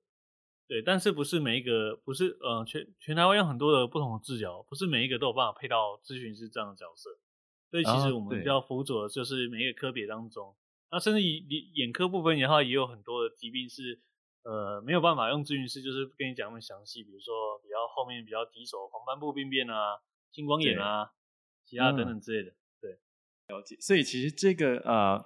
[0.69, 7.09] 对，但是不是每一个不是呃全全台湾有很多的不同的治疗，不是每一个都有办法配到咨询师这样的角色，
[7.71, 10.55] 所以其实我们比较辅佐的就是每一个科别当中，
[10.91, 13.99] 那甚至以眼科部分的话，也有很多的疾病是
[14.43, 19.97] 呃没有办法用咨询师就是跟你讲那么详细，比如说比较后面比较棘手黄斑部病变啊、
[20.31, 21.09] 青光眼啊、
[21.65, 22.91] 其他等等之类的，对，
[23.47, 23.75] 了解。
[23.79, 25.25] 所以其实这个呃。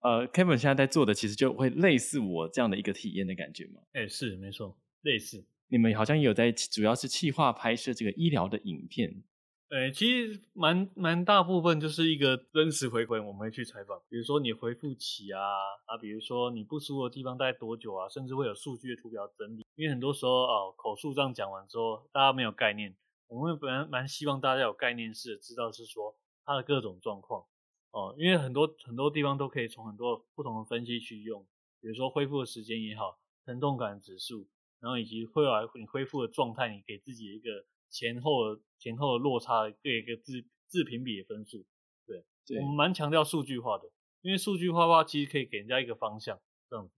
[0.00, 3.80] 呃，Kevin 现在在做的其实就会类似我这样的一个体验的感觉嘛？
[3.92, 5.44] 哎，是没错，类似。
[5.68, 9.22] 你们好像也有在，主要是企划拍摄这个医疗的影片。
[9.70, 14.00] 哎，其实蛮蛮大部分就是一个真实回馈，我们会去采访。
[14.08, 15.42] 比如说你回复期啊，
[15.84, 19.66] 啊，比如说你不舒服的地方待多久啊，甚至会有数据的图表整理。
[19.74, 22.96] 因为很多时候哦，口述这样讲完之后，大家没有概念。
[23.26, 27.44] 我们本来蛮希望大家有概念式的知道是说它的各种状况。
[27.90, 31.46] 哦，因为很多很多地方都可以从很多不同的分析去用，
[31.80, 34.46] 比如说恢复的时间也好，疼痛感指数，
[34.78, 41.64] 然后以及后来你恢复的状态，你给自己一个前后的前后的落差，给一个自自评比的分数。
[42.06, 46.92] 对，对我们蛮强调数据化的，因为数据化的话，其实可以给人家一个方向，这样子。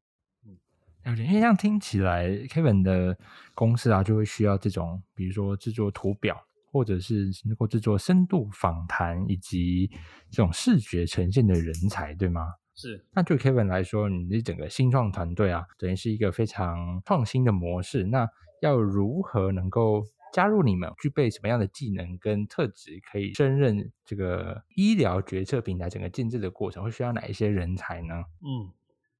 [0.45, 0.59] 嗯，
[1.05, 1.23] 了解。
[1.23, 3.17] 因为这样听起来，Kevin 的
[3.55, 6.47] 公司啊，就会需要这种，比如说制作图表。
[6.71, 9.91] 或者是能够制作深度访谈以及
[10.31, 12.55] 这种视觉呈现的人才，对吗？
[12.77, 13.05] 是。
[13.13, 18.05] 那对 Kevin 来说，你的整个新创团队啊，等于是一个非常创新的模式。
[18.05, 18.29] 那
[18.63, 20.91] 要如何能够加入你们？
[21.03, 26.85] 具备什么样的技能跟特质，可以胜任这个医疗决策平台整个建制的过程？
[26.85, 28.15] 会需要哪一些人才呢？
[28.43, 28.71] 嗯，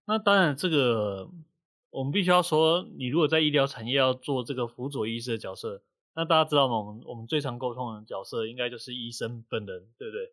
[0.07, 1.29] 那当然，这个
[1.91, 5.83] 我们必须要说，你如果在医疗产业要做这个辅佐医师的角色。
[6.15, 6.79] 那大家知道吗？
[6.79, 10.33] 我们我们最常沟通的角色应该就是医生本人，对不对？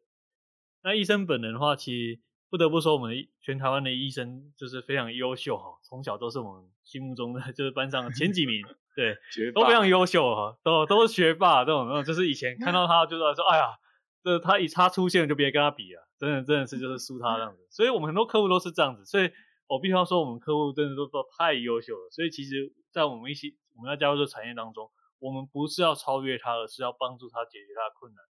[0.83, 9.17] 那医生本人的话，其实不得不说，我们全台湾的医生就是非常优秀哈，从小都是我们心目中的就是班上前几名，对，
[9.53, 13.77] 都非常优秀哈，都都是学霸这种，就是以前看到他就说，哎呀，
[14.23, 17.67] 这他一他出现就别跟他比了，真的真的是就是输他这样子。
[17.69, 19.29] 所以我们很多客户都是这样子，所以
[19.67, 22.09] 我必须要说，我们客户真的都都太优秀了。
[22.11, 24.89] 所以其实，在我们一起我们要加入这个产业当中。
[25.19, 28.23] 我们不是要超越他，而是要帮助他解决他的困难。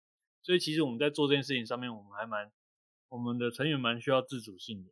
[0.43, 2.53] 所以其实我们在做这件事情上面，我们还蛮，
[3.09, 4.91] 我们的成员蛮需要自主性的。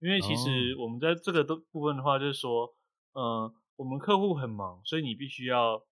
[0.00, 2.76] 因为其实我们在这个的部分的话，就是说，
[3.12, 5.84] 呃，我们客户很忙，所以你必须要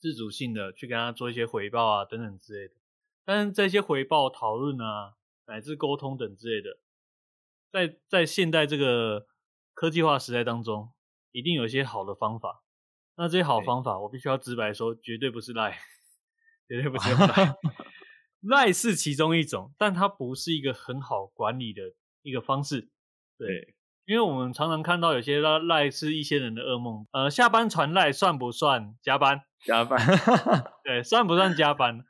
[0.00, 2.74] 自主性的去跟他做一些回报啊，等等之类的。
[3.24, 5.14] 但是这些回报讨论啊，
[5.46, 6.78] 乃至沟通等之类的，
[7.70, 9.28] 在在现代这个
[9.72, 10.92] 科技化时代当中，
[11.30, 12.64] 一定有一些好的方法。
[13.16, 15.78] 那这些好方法，我必须要直白说，绝对不是赖，
[16.68, 17.54] 绝对不是赖。
[18.40, 21.82] 赖是其中一种，但它不是一个很好管理的
[22.22, 22.90] 一个方式。
[23.38, 27.06] 对，因为我们常常看到有些赖赖是一些人的噩梦。
[27.12, 29.42] 呃，下班传赖算不算加班？
[29.64, 30.00] 加班，
[30.82, 32.04] 对，算不算加班？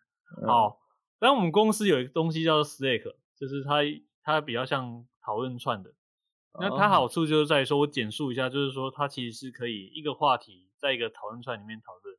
[0.47, 0.79] 好，
[1.19, 3.83] 但我们公司有一个东西叫做 Slack，就是它
[4.23, 5.93] 它比较像讨论串的。
[6.59, 10.71] 那它好处就是在于说，我简述一下，就是说它其实是可以一个话题。
[10.83, 12.18] 在一个讨论串里面讨论，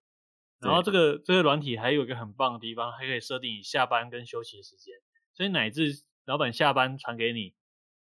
[0.61, 4.95] 然后这个这个软体还有一个很棒的地方，还可以设定你下班跟休息的时间，
[5.33, 7.53] 所以乃至老板下班传给你，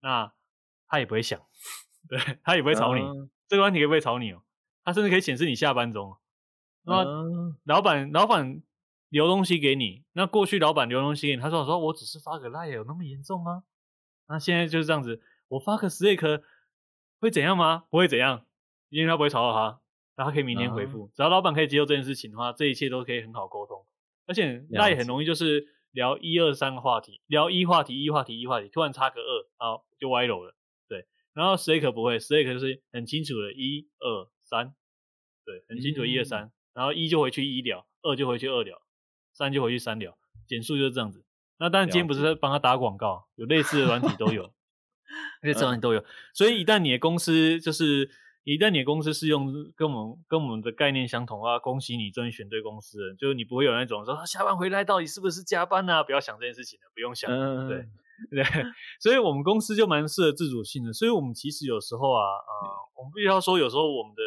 [0.02, 0.32] 那
[0.88, 1.42] 他也不会响，
[2.08, 4.44] 对，他也不会吵你，嗯、这个软体也不会吵你哦，
[4.84, 6.16] 他甚至可以显示你下班中，
[6.84, 7.04] 那
[7.64, 8.62] 老板老板
[9.10, 13.64] 留东西给你，那过去老板留东西给你，他说我说我只是发个 line 有那么严重吗？
[14.28, 16.44] 那现在就是这样子，我发个 Slack
[17.20, 17.86] 会怎样吗？
[17.90, 18.46] 不会怎样，
[18.90, 19.80] 因为他不会吵到他，
[20.16, 21.12] 然后他可以明天回复。
[21.16, 23.86] 只要老板可以接受这件事情的话，这一切都可以很好沟通。
[24.28, 30.56] 而且 line 很容易就是聊一二三个话题，聊一话题一话题一话题，突然插个二，然后就歪楼了。
[30.88, 34.74] 对，然后 Slack 不会，Slack 就是很清楚的一二三，
[35.46, 38.82] 对，很清楚的一二三，然后一就回去一聊，二就回去二聊，
[39.34, 41.24] 三就回去三聊，简述就是这样子。
[41.58, 44.52] 那当然，今天不是在帮他打广告，有类似的软体都有，
[45.42, 46.04] 类似软体都有。
[46.34, 48.10] 所以一旦你的公司就是
[48.46, 53.16] 一旦你的公司是用跟我们跟我们的概念相同的话，恭喜你终于选对公司了。
[53.16, 56.04] 就是你不会有那种说下班回来到底是不是加班啊？
[56.04, 57.30] 不要想这件事情了，不用想。
[57.32, 57.86] 嗯、对
[58.30, 58.46] 对，
[59.02, 60.94] 所以我们公司就蛮适合自主性的。
[60.94, 64.22] 所以我们其实有时候啊啊、呃，我们必须要说，有时候我们的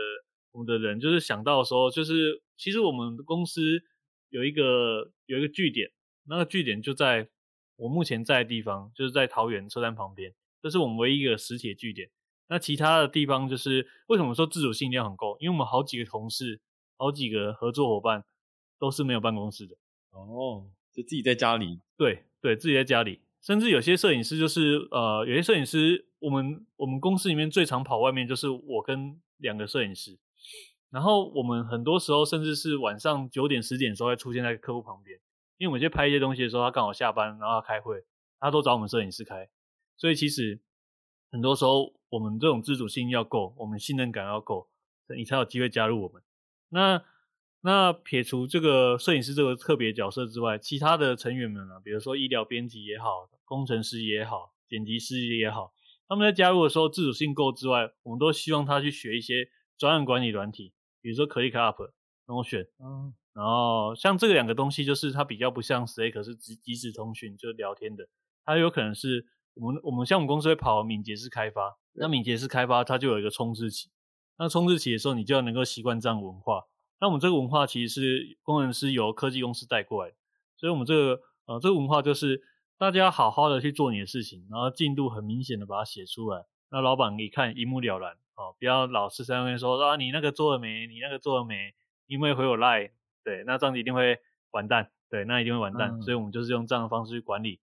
[0.50, 3.80] 我们的人就是想到时候，就是其实我们公司
[4.30, 5.90] 有一个有一个据点。
[6.26, 7.28] 那个据点就在
[7.76, 12.10] 我目前在的地方，就是在桃园车站旁边，这是我们唯一一个实体据点。
[12.48, 15.36] 那其他的地方就是为什么说自主性一定要很够？
[15.40, 16.60] 因为我们好几个同事、
[16.96, 18.24] 好几个合作伙伴
[18.78, 19.76] 都是没有办公室的。
[20.10, 21.80] 哦，就自己在家里。
[21.96, 30.18] 对对，自己在家里，甚至有些摄影师就是呃，有些摄影师，我们我们公司里面最常跑外面就是我跟两个摄影师，
[30.90, 35.18] 然后我们很多时候甚至是晚上九点十点的时候会出现在客户旁边。
[35.58, 38.04] 因为我们去拍一些东西的时候，他刚好下班，然后他开会，
[38.38, 39.48] 他都找我们摄影师开，
[39.96, 40.60] 所以其实
[41.30, 44.68] 很多时候我们这种自主性要够，我们信任感要够，
[45.16, 46.22] 你才有机会加入我们。
[46.70, 47.04] 那
[47.60, 55.72] 那撇除这个摄影师这个特别角色之外，其他的成员们啊，比如说医疗编辑也好，工程师也好，剪辑师也好，
[56.08, 61.90] 他们在加入的时候自主性够之外，我们都希望他去学一些专案管理软体，比如说 ClickUp、
[62.26, 62.68] Notion。
[62.78, 63.14] 嗯。
[63.34, 68.08] 然后像这两个东西，就是它比较不像 Slack 是即即时通讯，就是聊天的。
[68.44, 69.26] 它有可能是
[69.60, 73.90] 我们我们像我们公司会跑敏捷式开发，那敏捷式开发它就有一个冲刺期。
[74.38, 76.66] 那冲刺期的时候，你就要能够习惯这样文化。
[77.00, 80.16] 那我们这个文化其实是工程师由科技公司带过来的，
[80.56, 82.42] 所以我们这个呃这个文化就是
[82.76, 90.86] 大家好好的去做你的事情，然后进度很明显的把它写出来，那老板一看一目了然哦，不要老是在那边说啊你那个做了没？
[90.86, 91.74] 你那个做了没？
[92.06, 92.90] 因为回我赖。
[93.24, 94.18] 对，那这样子一定会
[94.52, 94.90] 完蛋。
[95.10, 95.90] 对，那一定会完蛋。
[95.98, 97.60] 嗯、所以我们就是用这样的方式去管理。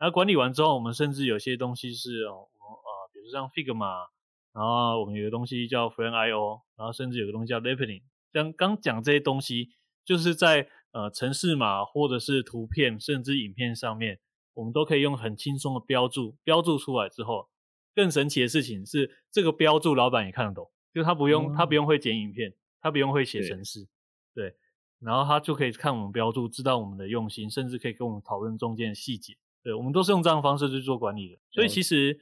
[0.00, 4.06] 然后管理完之后，我们甚至有些东西是哦，呃，比如说像 Figma，
[4.54, 8.02] 然后我们有个东西叫 Frame.io，然后甚至有个东西叫 Lapning。
[8.32, 9.68] 像刚讲这些东西，
[10.02, 14.18] 就是在呃城市码或者是图片甚至影片上面，
[14.54, 17.50] 我们都可以用很轻松的标注，标注出来之后，
[17.94, 23.86] 更神奇的事情是，这个标注老板也看得懂，就他不用、嗯、他不用会剪影片，他不用会写程式，
[24.34, 24.48] 对。
[24.48, 24.56] 对
[25.00, 29.34] 然后他就可以看我们标注，知道我们的用心，甚至可以跟我们讨论中间的细节。
[29.62, 31.38] 对，我们都是用这样的方式去做管理的。
[31.50, 32.20] 所以其实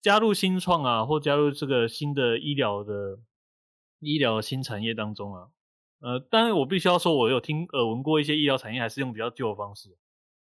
[0.00, 3.18] 加入新创啊，或加入这个新的医疗的
[4.00, 5.48] 医疗新产业当中啊，
[6.00, 9.90] 呃，当然我必须要说，我有听耳闻过一些医疗产业还是用比较旧的方式。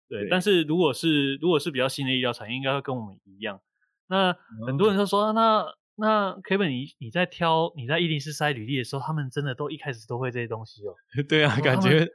[0.09, 3.61] 对，对但是如果是如果是比较新的医疗产业，应该会跟我们一样。
[4.07, 5.65] 那很多人就说，嗯、那。
[5.99, 10.93] 那 Kevin，你你在挑你在伊林斯筛履历的时候，他们真的都一开始都会这些东西哦？
[11.27, 12.07] 对啊，感觉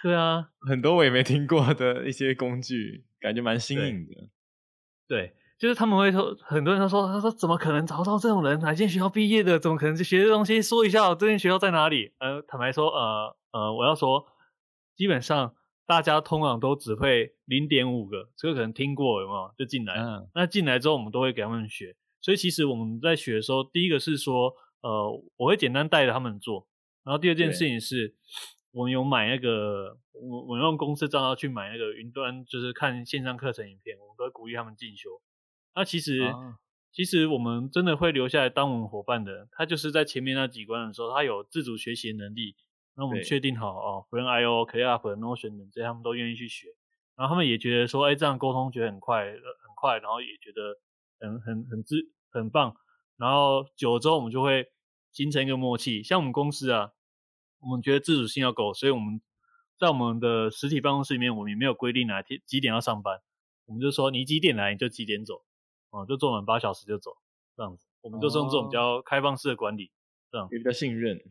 [0.00, 4.28] 对啊，很多我也没听过的一些工具，感觉蛮新颖的
[5.06, 5.34] 对。
[5.58, 8.58] 就是他们会说，很多人都说，他说怎么可能找到这种人？
[8.60, 9.58] 哪间学校毕业的？
[9.60, 10.62] 怎么可能去学这东西？
[10.62, 12.14] 说一下，我这间学校在哪里？
[12.18, 14.24] 呃，坦白说，呃呃，我要说，
[14.96, 15.54] 基本上
[15.86, 19.52] 大家通常都只会零点五个，这个可能听过有没有？
[19.58, 21.94] 就进来，嗯，那进来之后，我们都会给他们学。
[22.22, 26.66] 所以其实我们在学的时候，第一个是说，呃，我会简单带着他们做。
[27.04, 28.14] 然后第二件事情是，
[28.72, 35.20] 我们有买那个，我我用公司账号去买那个云端，就是看线上课程影片，我们都会鼓励他们进修。
[35.74, 36.58] 那其实，啊、
[36.92, 42.56] 其实我们真的会留下来当我们伙伴的，他就是在前面那几关的时候，他有自主学习的能力。
[42.96, 46.68] 那我们确定好哦，Frame.io、ClickUp、Notion 等这些，他们都愿意去学。
[47.16, 49.40] 然后他们也觉得说，哎，这样沟通觉得很快，很
[49.76, 50.78] 快，然后也觉得。
[51.22, 51.96] 很很很自
[52.30, 52.74] 很棒，
[53.18, 54.68] 然后久了之后我们就会
[55.12, 56.02] 形成一个默契。
[56.02, 56.92] 像我们公司啊，
[57.60, 59.20] 我们觉得自主性要够，所以我们
[59.78, 63.20] 在我们的实体办公室里面，我们也没有规定哪天几点要上班，
[63.66, 65.42] 我们就说你几点来你就几点走，
[65.90, 67.12] 哦，就做满八小时就走，
[67.56, 67.86] 这样子。
[68.02, 69.90] 我们就是用这种比较开放式的管理，
[70.30, 70.48] 这样。
[70.48, 71.22] 比较信任，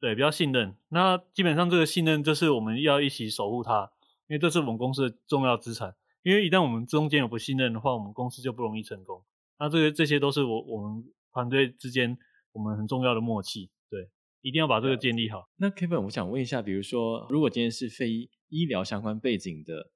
[0.00, 0.76] 对，比较信任。
[0.88, 3.92] 那基本上这个信任就是我们要一起守护它，
[4.26, 5.94] 因为这是我们公司的重要资产。
[6.22, 9.22] 因为一旦我们中间有不信任的话，我们公司就不容易成功。
[9.58, 12.18] 那这些这些都是我我们团队之间
[12.52, 13.70] 我们很重要的默契。
[13.90, 14.08] 对，
[14.44, 15.48] 一定要把这个建立好。
[15.56, 19.90] 那 Kevin，我想问一下，比如说，如果今天是非医疗相关背景的，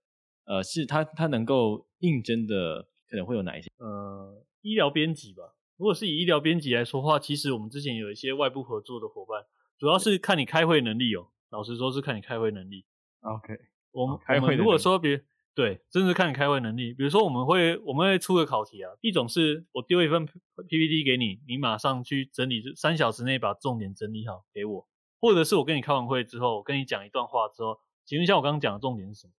[0.46, 3.70] 呃，是他他能够应征的，可能会有哪一些？
[3.76, 5.42] 呃，医疗编辑吧。
[5.76, 9.44] 如果是以医疗编辑来说的话，其实我们之前有一些外部合作的伙伴，
[9.78, 11.28] 主要是看你开会能力哦。
[11.50, 12.86] 老实说，是看你开会能力。
[13.20, 13.52] OK，
[13.92, 15.22] 我们开会如果说别
[15.58, 16.94] 对，真的是看你开会能力。
[16.94, 24.86] 比如说，我们会我们会出个考题啊，一种是我丢一份 PPT 给你，你马上去整理，三小时内把重点整理好给我，
[25.20, 29.32] 或者是我跟你开完会之后，我跟你讲一段话之后，请问一下我刚刚讲的重点是什么？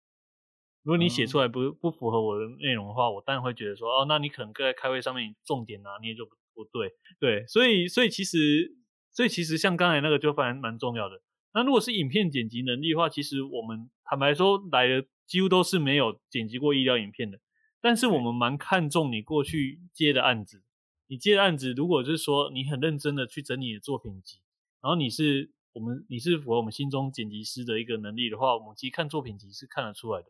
[0.83, 8.75] 如果你写出来不不符合我的内容的话，我当然会觉得说，哦，那你可能在开会上面重点拿捏就不不对，对，所以所以其实
[9.13, 11.21] 所以其实像刚才那个就反而蛮重要的。
[11.53, 17.39] 那如果是影片剪辑能力的话，其实我们坦白说来的几乎都是没有剪辑过医疗影片的，
[17.79, 20.63] 但是我们蛮看重你过去接的案子，
[21.05, 24.39] 你接的案子如果就是说你很认真的去整理你的作品集，
[24.81, 30.27] 然后你是我们你是符合我们心中剪辑师的一个能力的话，我们其实看作品集是看得出来的。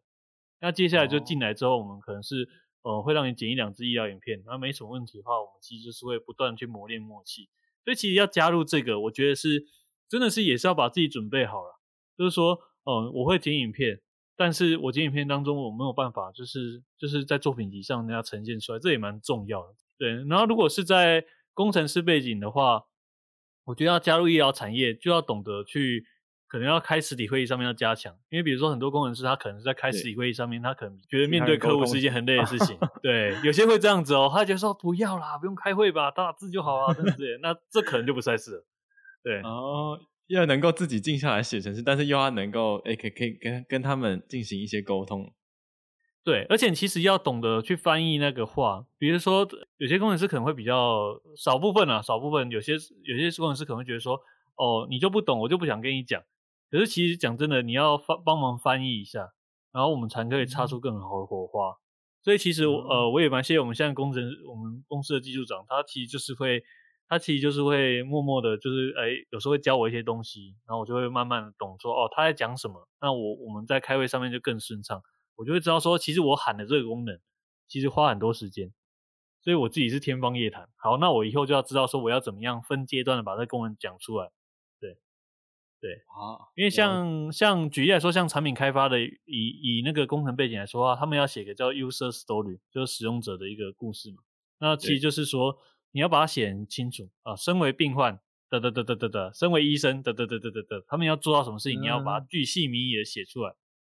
[0.60, 2.50] 那接下来就进来之后，我们可能是
[2.82, 7.48] 呃会让你剪一两支医疗影片，然后没什么问题的话，我们其实就是会不断去磨练默契。
[7.86, 9.66] 所以其实要加入这个，我觉得是
[10.10, 11.80] 真的是也是要把自己准备好了。
[12.18, 14.02] 就是说，呃，我会剪影片，
[14.40, 19.76] 但是我剪影片当中我没有办法，就是就是在作品集上让它呈现出来，这也蛮重要的。
[19.98, 22.86] 对，然后如果是在工程师背景的话，
[23.66, 26.06] 我觉得要加入医疗产业，就要懂得去。
[26.52, 32.76] 可能要开实体会议上面要加强，因为比如说很多工程师他可能是在开实体会议上面，他可能觉得面对客户是一件很累的事情。
[33.04, 37.38] 对，有些会这样子哦，他觉得说不要啦，不用开会吧，打打字就好啊，对不对？
[37.44, 38.64] 那这可能就不太适合。
[39.22, 40.00] 对，哦，
[40.30, 45.34] 要能够自己静下来写程式，但是又要能够诶，可以可以跟跟他们进行一些沟通。
[46.24, 52.74] 对，而且其实要懂得去翻译那个话，比如说有些工程师可能会比较少部分啊，少部分有些
[53.04, 54.20] 有些工程师可能会觉得说，
[54.56, 56.22] 哦，你就不懂，我就不想跟你讲。
[56.70, 59.32] 可是其实讲真的，你要帮帮忙翻译一下，
[59.72, 61.76] 然后我们才可以擦出更好的火花。
[62.22, 66.62] 所以其实呃，我也蛮谢谢我们现在工程我们公司的技术长，他其实就是会，
[67.10, 72.88] 他其实就是会默默的，就是哎，有时候会教我一些东西，然后我就会慢慢的懂说哦，他在讲什么。
[73.02, 75.02] 那我我们在开会上面就更顺畅，
[75.36, 77.20] 我就会知道说，其实我喊的这个功能，
[77.68, 78.72] 其实花很多时间，
[79.42, 80.70] 所以我自己是天方夜谭。
[80.76, 84.30] 好，那我以后就要知道说，我要怎么样分阶段的把这个功能讲出来。
[84.80, 84.98] 对
[85.82, 94.18] 对啊，因为像像举例来说，像产品开发的，以以那个工程背景来说的话，他们要写个叫 user story，就是使用者的一个故事嘛。
[94.60, 95.58] 那其实就是说，
[95.92, 97.36] 你要把它写很清楚啊。
[97.36, 98.20] 身为病患，
[98.50, 100.86] 得得得得得得；身为医生，得得得得得得。
[100.88, 103.54] 他们要做到什么事情，嗯、你要把它巨细靡遗的写出来。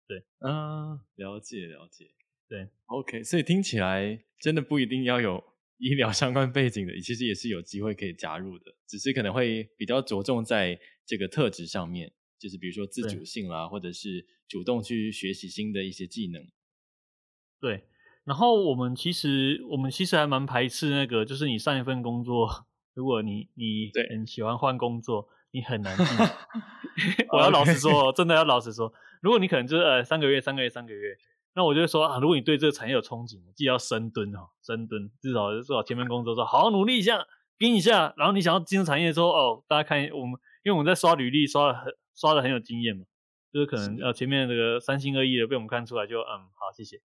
[0.07, 2.11] 对，嗯，了解了解。
[2.47, 5.43] 对，OK，所以听起来真的不一定要有
[5.79, 10.79] 医疗相关背景的，其实也是有机会可以加入的，只是可能会比较着重在。
[11.03, 16.41] 这个特质上面，就是比如说自主性啦，或者是主动去学习新的一些技能。
[17.59, 17.83] 对，
[18.23, 26.05] 然后我们其实我们其实还蛮排斥那个，就是你上一份工作，如果你你很喜欢换工作，你很难进。
[27.31, 31.17] 我要老实说，真的要老实说，如果你可能就是呃三个月、三个月、三个月，
[31.55, 37.25] 那我就说啊，如果你对这个产业有憧憬，记得要深蹲哦，深蹲，至少至少前面工作说好好努力一下，
[37.57, 40.39] 拼一下，然后你想要进入产业的时候，哦，大家看我们。
[40.63, 43.03] 因为我们在刷履历，刷的很刷的很有经验嘛，
[43.51, 47.01] 就是可能呃前面这个三心二意的被我们看出来就，就嗯好谢谢。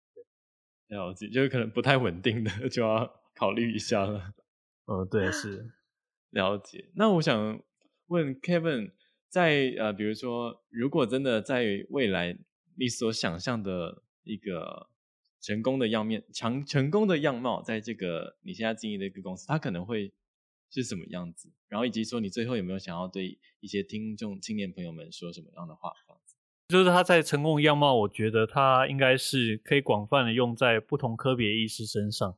[0.93, 4.35] 对，了解，就是可能不太稳定的 就要考虑一下了。
[4.87, 5.71] 嗯， 对，是
[6.31, 6.91] 了解。
[6.95, 7.63] 那我想
[8.09, 8.93] 问 Kevin，
[9.29, 12.37] 在呃比如说，如果真的在未来
[12.77, 14.89] 你所想象的一个
[15.41, 20.13] 成功的样面，成成功的样貌，在这个你现在经营的一个公司，它可能会。
[20.75, 21.53] 是什么样子？
[21.69, 25.93] 然后以及说，你最后有没有想要对一些听众、青年朋友们说什么样的话？
[26.07, 26.32] 这样子，
[26.73, 32.35] 就是他在成功的样貌，我觉得他应该是可以广泛的用在不同科别医师身上。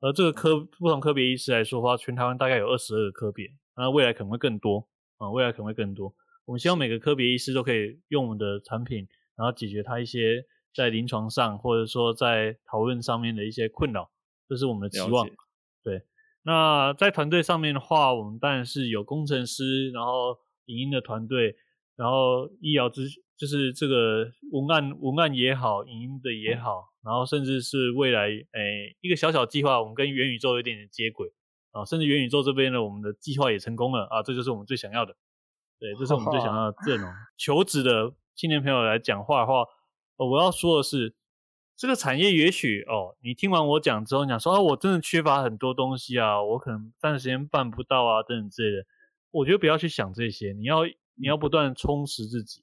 [0.00, 6.14] 而这个科不同科别医师来说的话，全台湾大概有二十二个科别，那未来可能会更多啊，未来可能会更多。
[6.44, 10.44] 我们希望每个科别医师都可以用我们的产品，然后解决他一些
[10.74, 14.10] 在临床上或者说在讨论上面的一些困扰，
[14.46, 15.26] 这是我们的期望。
[15.82, 16.02] 对。
[16.42, 21.54] 那在团队上面的话，我们当然是有工程师，然后影音的团队，
[21.94, 23.08] 然后医疗之
[23.42, 31.32] 就是这个文案文案也好，影音的也好，然后甚至是未来诶一个小小计划，我们跟元宇宙有点点接轨
[31.72, 35.16] 啊，甚至元宇宙这边呢，我们的计划也成功了啊，这就是我们最想要的，
[35.80, 37.12] 对，这是我们最想要的阵容。
[37.36, 39.64] 求职的青年朋友来讲话的话，
[40.18, 41.16] 我要说的是。
[41.74, 48.86] 这个产业也许哦，你听完我讲之后，你想说啊，我真的缺乏很多东西啊，我可能暂时间办不到啊，等等之类的。
[49.32, 52.62] 我觉得不要去想这些，你要你要不断充实自己，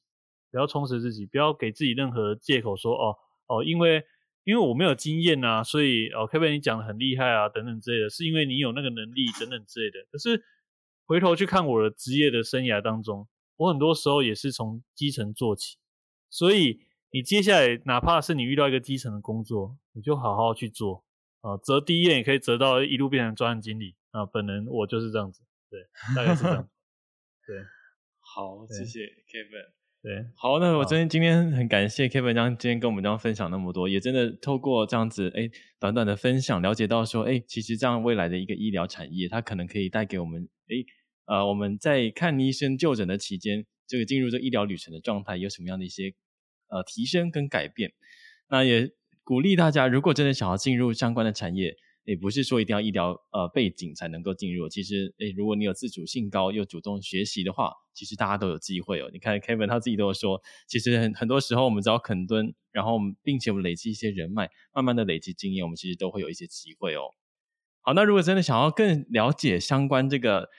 [0.52, 3.16] 不要充实自己，不要给自己任何借口说哦
[3.48, 4.04] 哦，因为
[4.44, 10.00] 因为我没有经验啊，所以哦，Kevin 你讲的很厉害啊，等等之类的，是因为你有那个能力等等之类的。
[10.12, 10.44] 可是
[11.06, 13.28] 回头去看我的职业的生涯当中，
[13.58, 15.78] 我很多时候也是从基层做起，
[16.30, 16.80] 所以
[17.12, 21.04] 你接下来哪怕是你遇到一个基层的工作，你就好好去做
[21.42, 24.26] 啊，折第一页也可以择到一路变成专案经理啊。
[24.26, 25.44] 本人我就是这样子。
[25.70, 25.80] 对，
[26.16, 26.68] 大概是这样。
[27.46, 27.64] 对，
[28.20, 29.79] 好，谢谢 Kevin。
[30.02, 40.76] 对，好，那我真今天很感谢 Kevin 将今天跟我们这样分享那么多，也真的透过这样子，哎，短短的分享，了解到说，哎，其实这样未来的一个医疗产业，它可能可以带给我们，哎，
[41.26, 46.14] 呃，我们在看医生就诊的期间，这个进入这医疗旅程的状态，有什么样的一些
[46.70, 47.92] 呃提升跟改变？
[48.50, 48.90] 那也
[49.26, 51.76] 鼓励大家，如果真的想要进入相关的产业。
[52.10, 59.12] 也不是说一定要医疗呃背景才能够进入，其实诶，如果你有自主性高又主动学习的话，其实大家都有机会哦。
[59.14, 67.14] 你看 Kevin 他自己都有说，其实很很多时候我们只要肯蹲，然后并且我们累积一些人脉，慢慢的累积经验，我们其实都会有一些机会哦。
[67.82, 70.50] 好，那如果真的想要更了解相关这个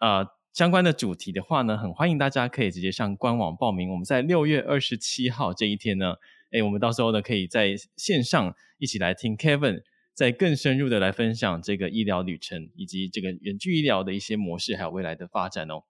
[0.00, 3.88] 呃相关的主题的话呢，很欢迎大家可以直接上官网报名。
[3.90, 6.16] 我们在六月二十七号这一天呢，
[6.50, 9.80] 诶，我们到时候呢可以在线上一起来听 Kevin。
[10.20, 15.84] 再更深入的来分享这个医疗旅程，以及这个远距医疗的一些模式，还有未来的发展哦。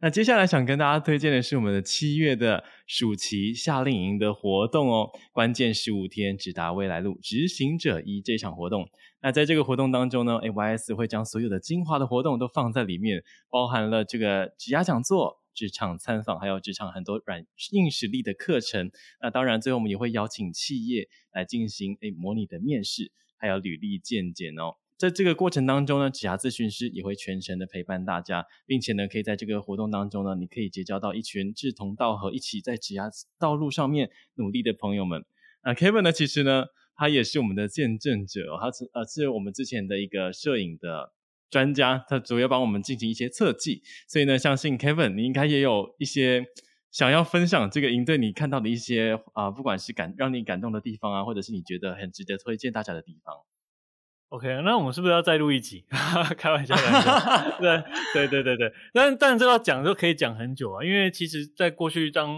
[0.00, 8.88] 那接下来想跟大家推荐的是我们的七月的暑期夏令营的活动哦，关键十五天直达未来路，执行者一这场活动。
[9.20, 18.90] 那在这个活动当中呢，YS 会将所有的精华的活动都放在里面，包含了这个职涯讲座、职场参访，还有职场很多软硬实力的课程。
[19.20, 23.12] 那当然，最后我们也会邀请企业来进行诶模拟的面试。
[23.38, 35.24] 还有履历健检哦，在这个过程当中呢，职涯咨询师也会全程的陪伴大家，并且呢，可以在这个活动当中呢，你可以结交到一群志同道合、一起在职涯道路上面努力的朋友们。
[35.62, 36.64] 那 Kevin 呢，其实呢，
[36.94, 41.12] 他也是我们的见证者，他是呃是我们之前的一个摄影的
[41.50, 46.46] 专家，他主要帮我们进行一些测计，所以呢，相信 Kevin 你应该也有一些。
[46.96, 53.34] 想要分享这个营队你看到的一些啊、不管是感让你感动的地方啊，或者是你觉得很值得推荐大家的地方。
[54.30, 55.84] OK，那我们是不是要再录一集？
[56.38, 57.58] 开玩笑，开玩笑。
[57.60, 57.84] 对
[58.14, 62.30] 对对对对，但但这要讲就可以讲很久啊，因为其实在过去当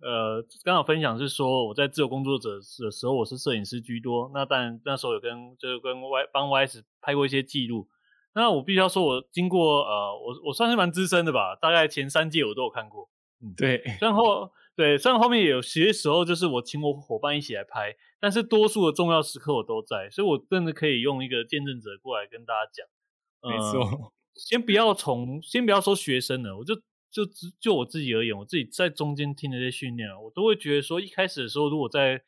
[0.00, 4.30] 呃刚好分享是说我在自由工作者的时候，我是摄影师居多。
[4.32, 7.86] 那但那时候有跟就是跟 Y 帮 YS 拍过一些记录。
[8.34, 13.10] 那我必须要说，我经过呃我我算是蛮资深的吧，大概前三届我都有看过。
[13.46, 22.86] 嗯，对，然后对，虽然后面也有些时候就是我请我伙伴一起来拍，但是多数的重要时刻我都在，所以我真的可以用一个见证者过来跟大家讲。
[23.42, 26.74] 没错，呃、先不要从，先不要说学生了，我就
[27.10, 27.22] 就
[27.60, 32.22] 就我自己而言，我自己在中间听的这些训练啊，我都会觉得说，一开始的时候，如果在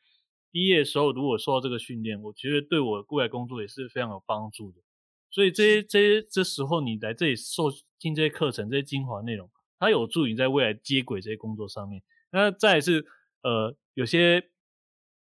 [0.51, 4.77] 毕业的时候如果受到这个训练，我觉得对我未来工作也是非常有帮助的。
[5.29, 7.65] 所以这些这些这时候你来这里受
[7.99, 9.47] 听这些课程，这些精华内容。
[9.79, 12.03] 它有助于在未来接轨这些工作上面。
[12.31, 13.07] 那再来是，
[13.41, 14.49] 呃，有些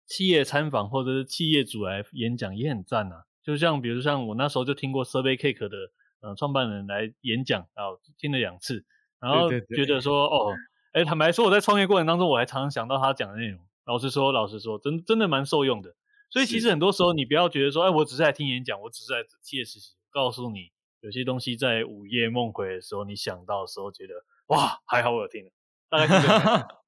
[0.05, 3.23] 企业参访或者是企业主来演讲也很赞啊。
[3.41, 5.77] 就像比如像我那时候就听过 Survey Cake 的
[6.19, 8.85] 呃创办人来演讲啊，听了两次，
[9.19, 10.53] 然后觉得说哦，
[10.91, 13.59] 哎，坦白说我在创业过程当中，我还常常想到他讲的内容。
[13.85, 15.95] 老实说，老实说，真真的蛮受用的。
[16.29, 19.95] 所以其实很多时候你不要觉得说，哎，我只是来听演讲，我只是来企业实习。
[20.11, 24.13] 告诉你，有些东西在午夜梦回的时候，你想到的时候觉得。
[24.51, 25.49] 哇，还好我有听，
[25.89, 26.17] 大家，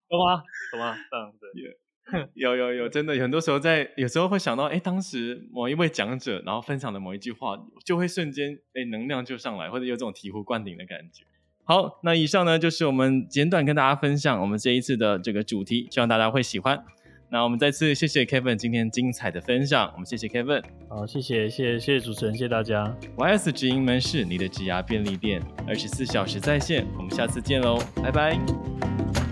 [0.09, 0.43] 懂吗？
[0.69, 0.97] 懂吗？
[1.09, 1.47] 这样子，
[2.33, 11.23] 有有有，真的，很多时候在有时候会想到，哎，当时某一位讲者，然后分享的某一句话，就会瞬间，哎，能量就上来，或者有种醍醐灌顶的感觉。
[11.63, 16.83] 好，那以上呢就是我们简短跟大家分享我们这一次的这个主题，希望大家会喜欢。
[17.33, 22.95] 那我们再次谢谢 Kevin 今天精彩的分享，我们谢谢 Kevin，好，谢谢谢谢谢谢主持人，谢谢大家。
[23.17, 29.22] YS 直营门市，你的职涯便利店，二十四小时在线，我们下次见喽，拜拜。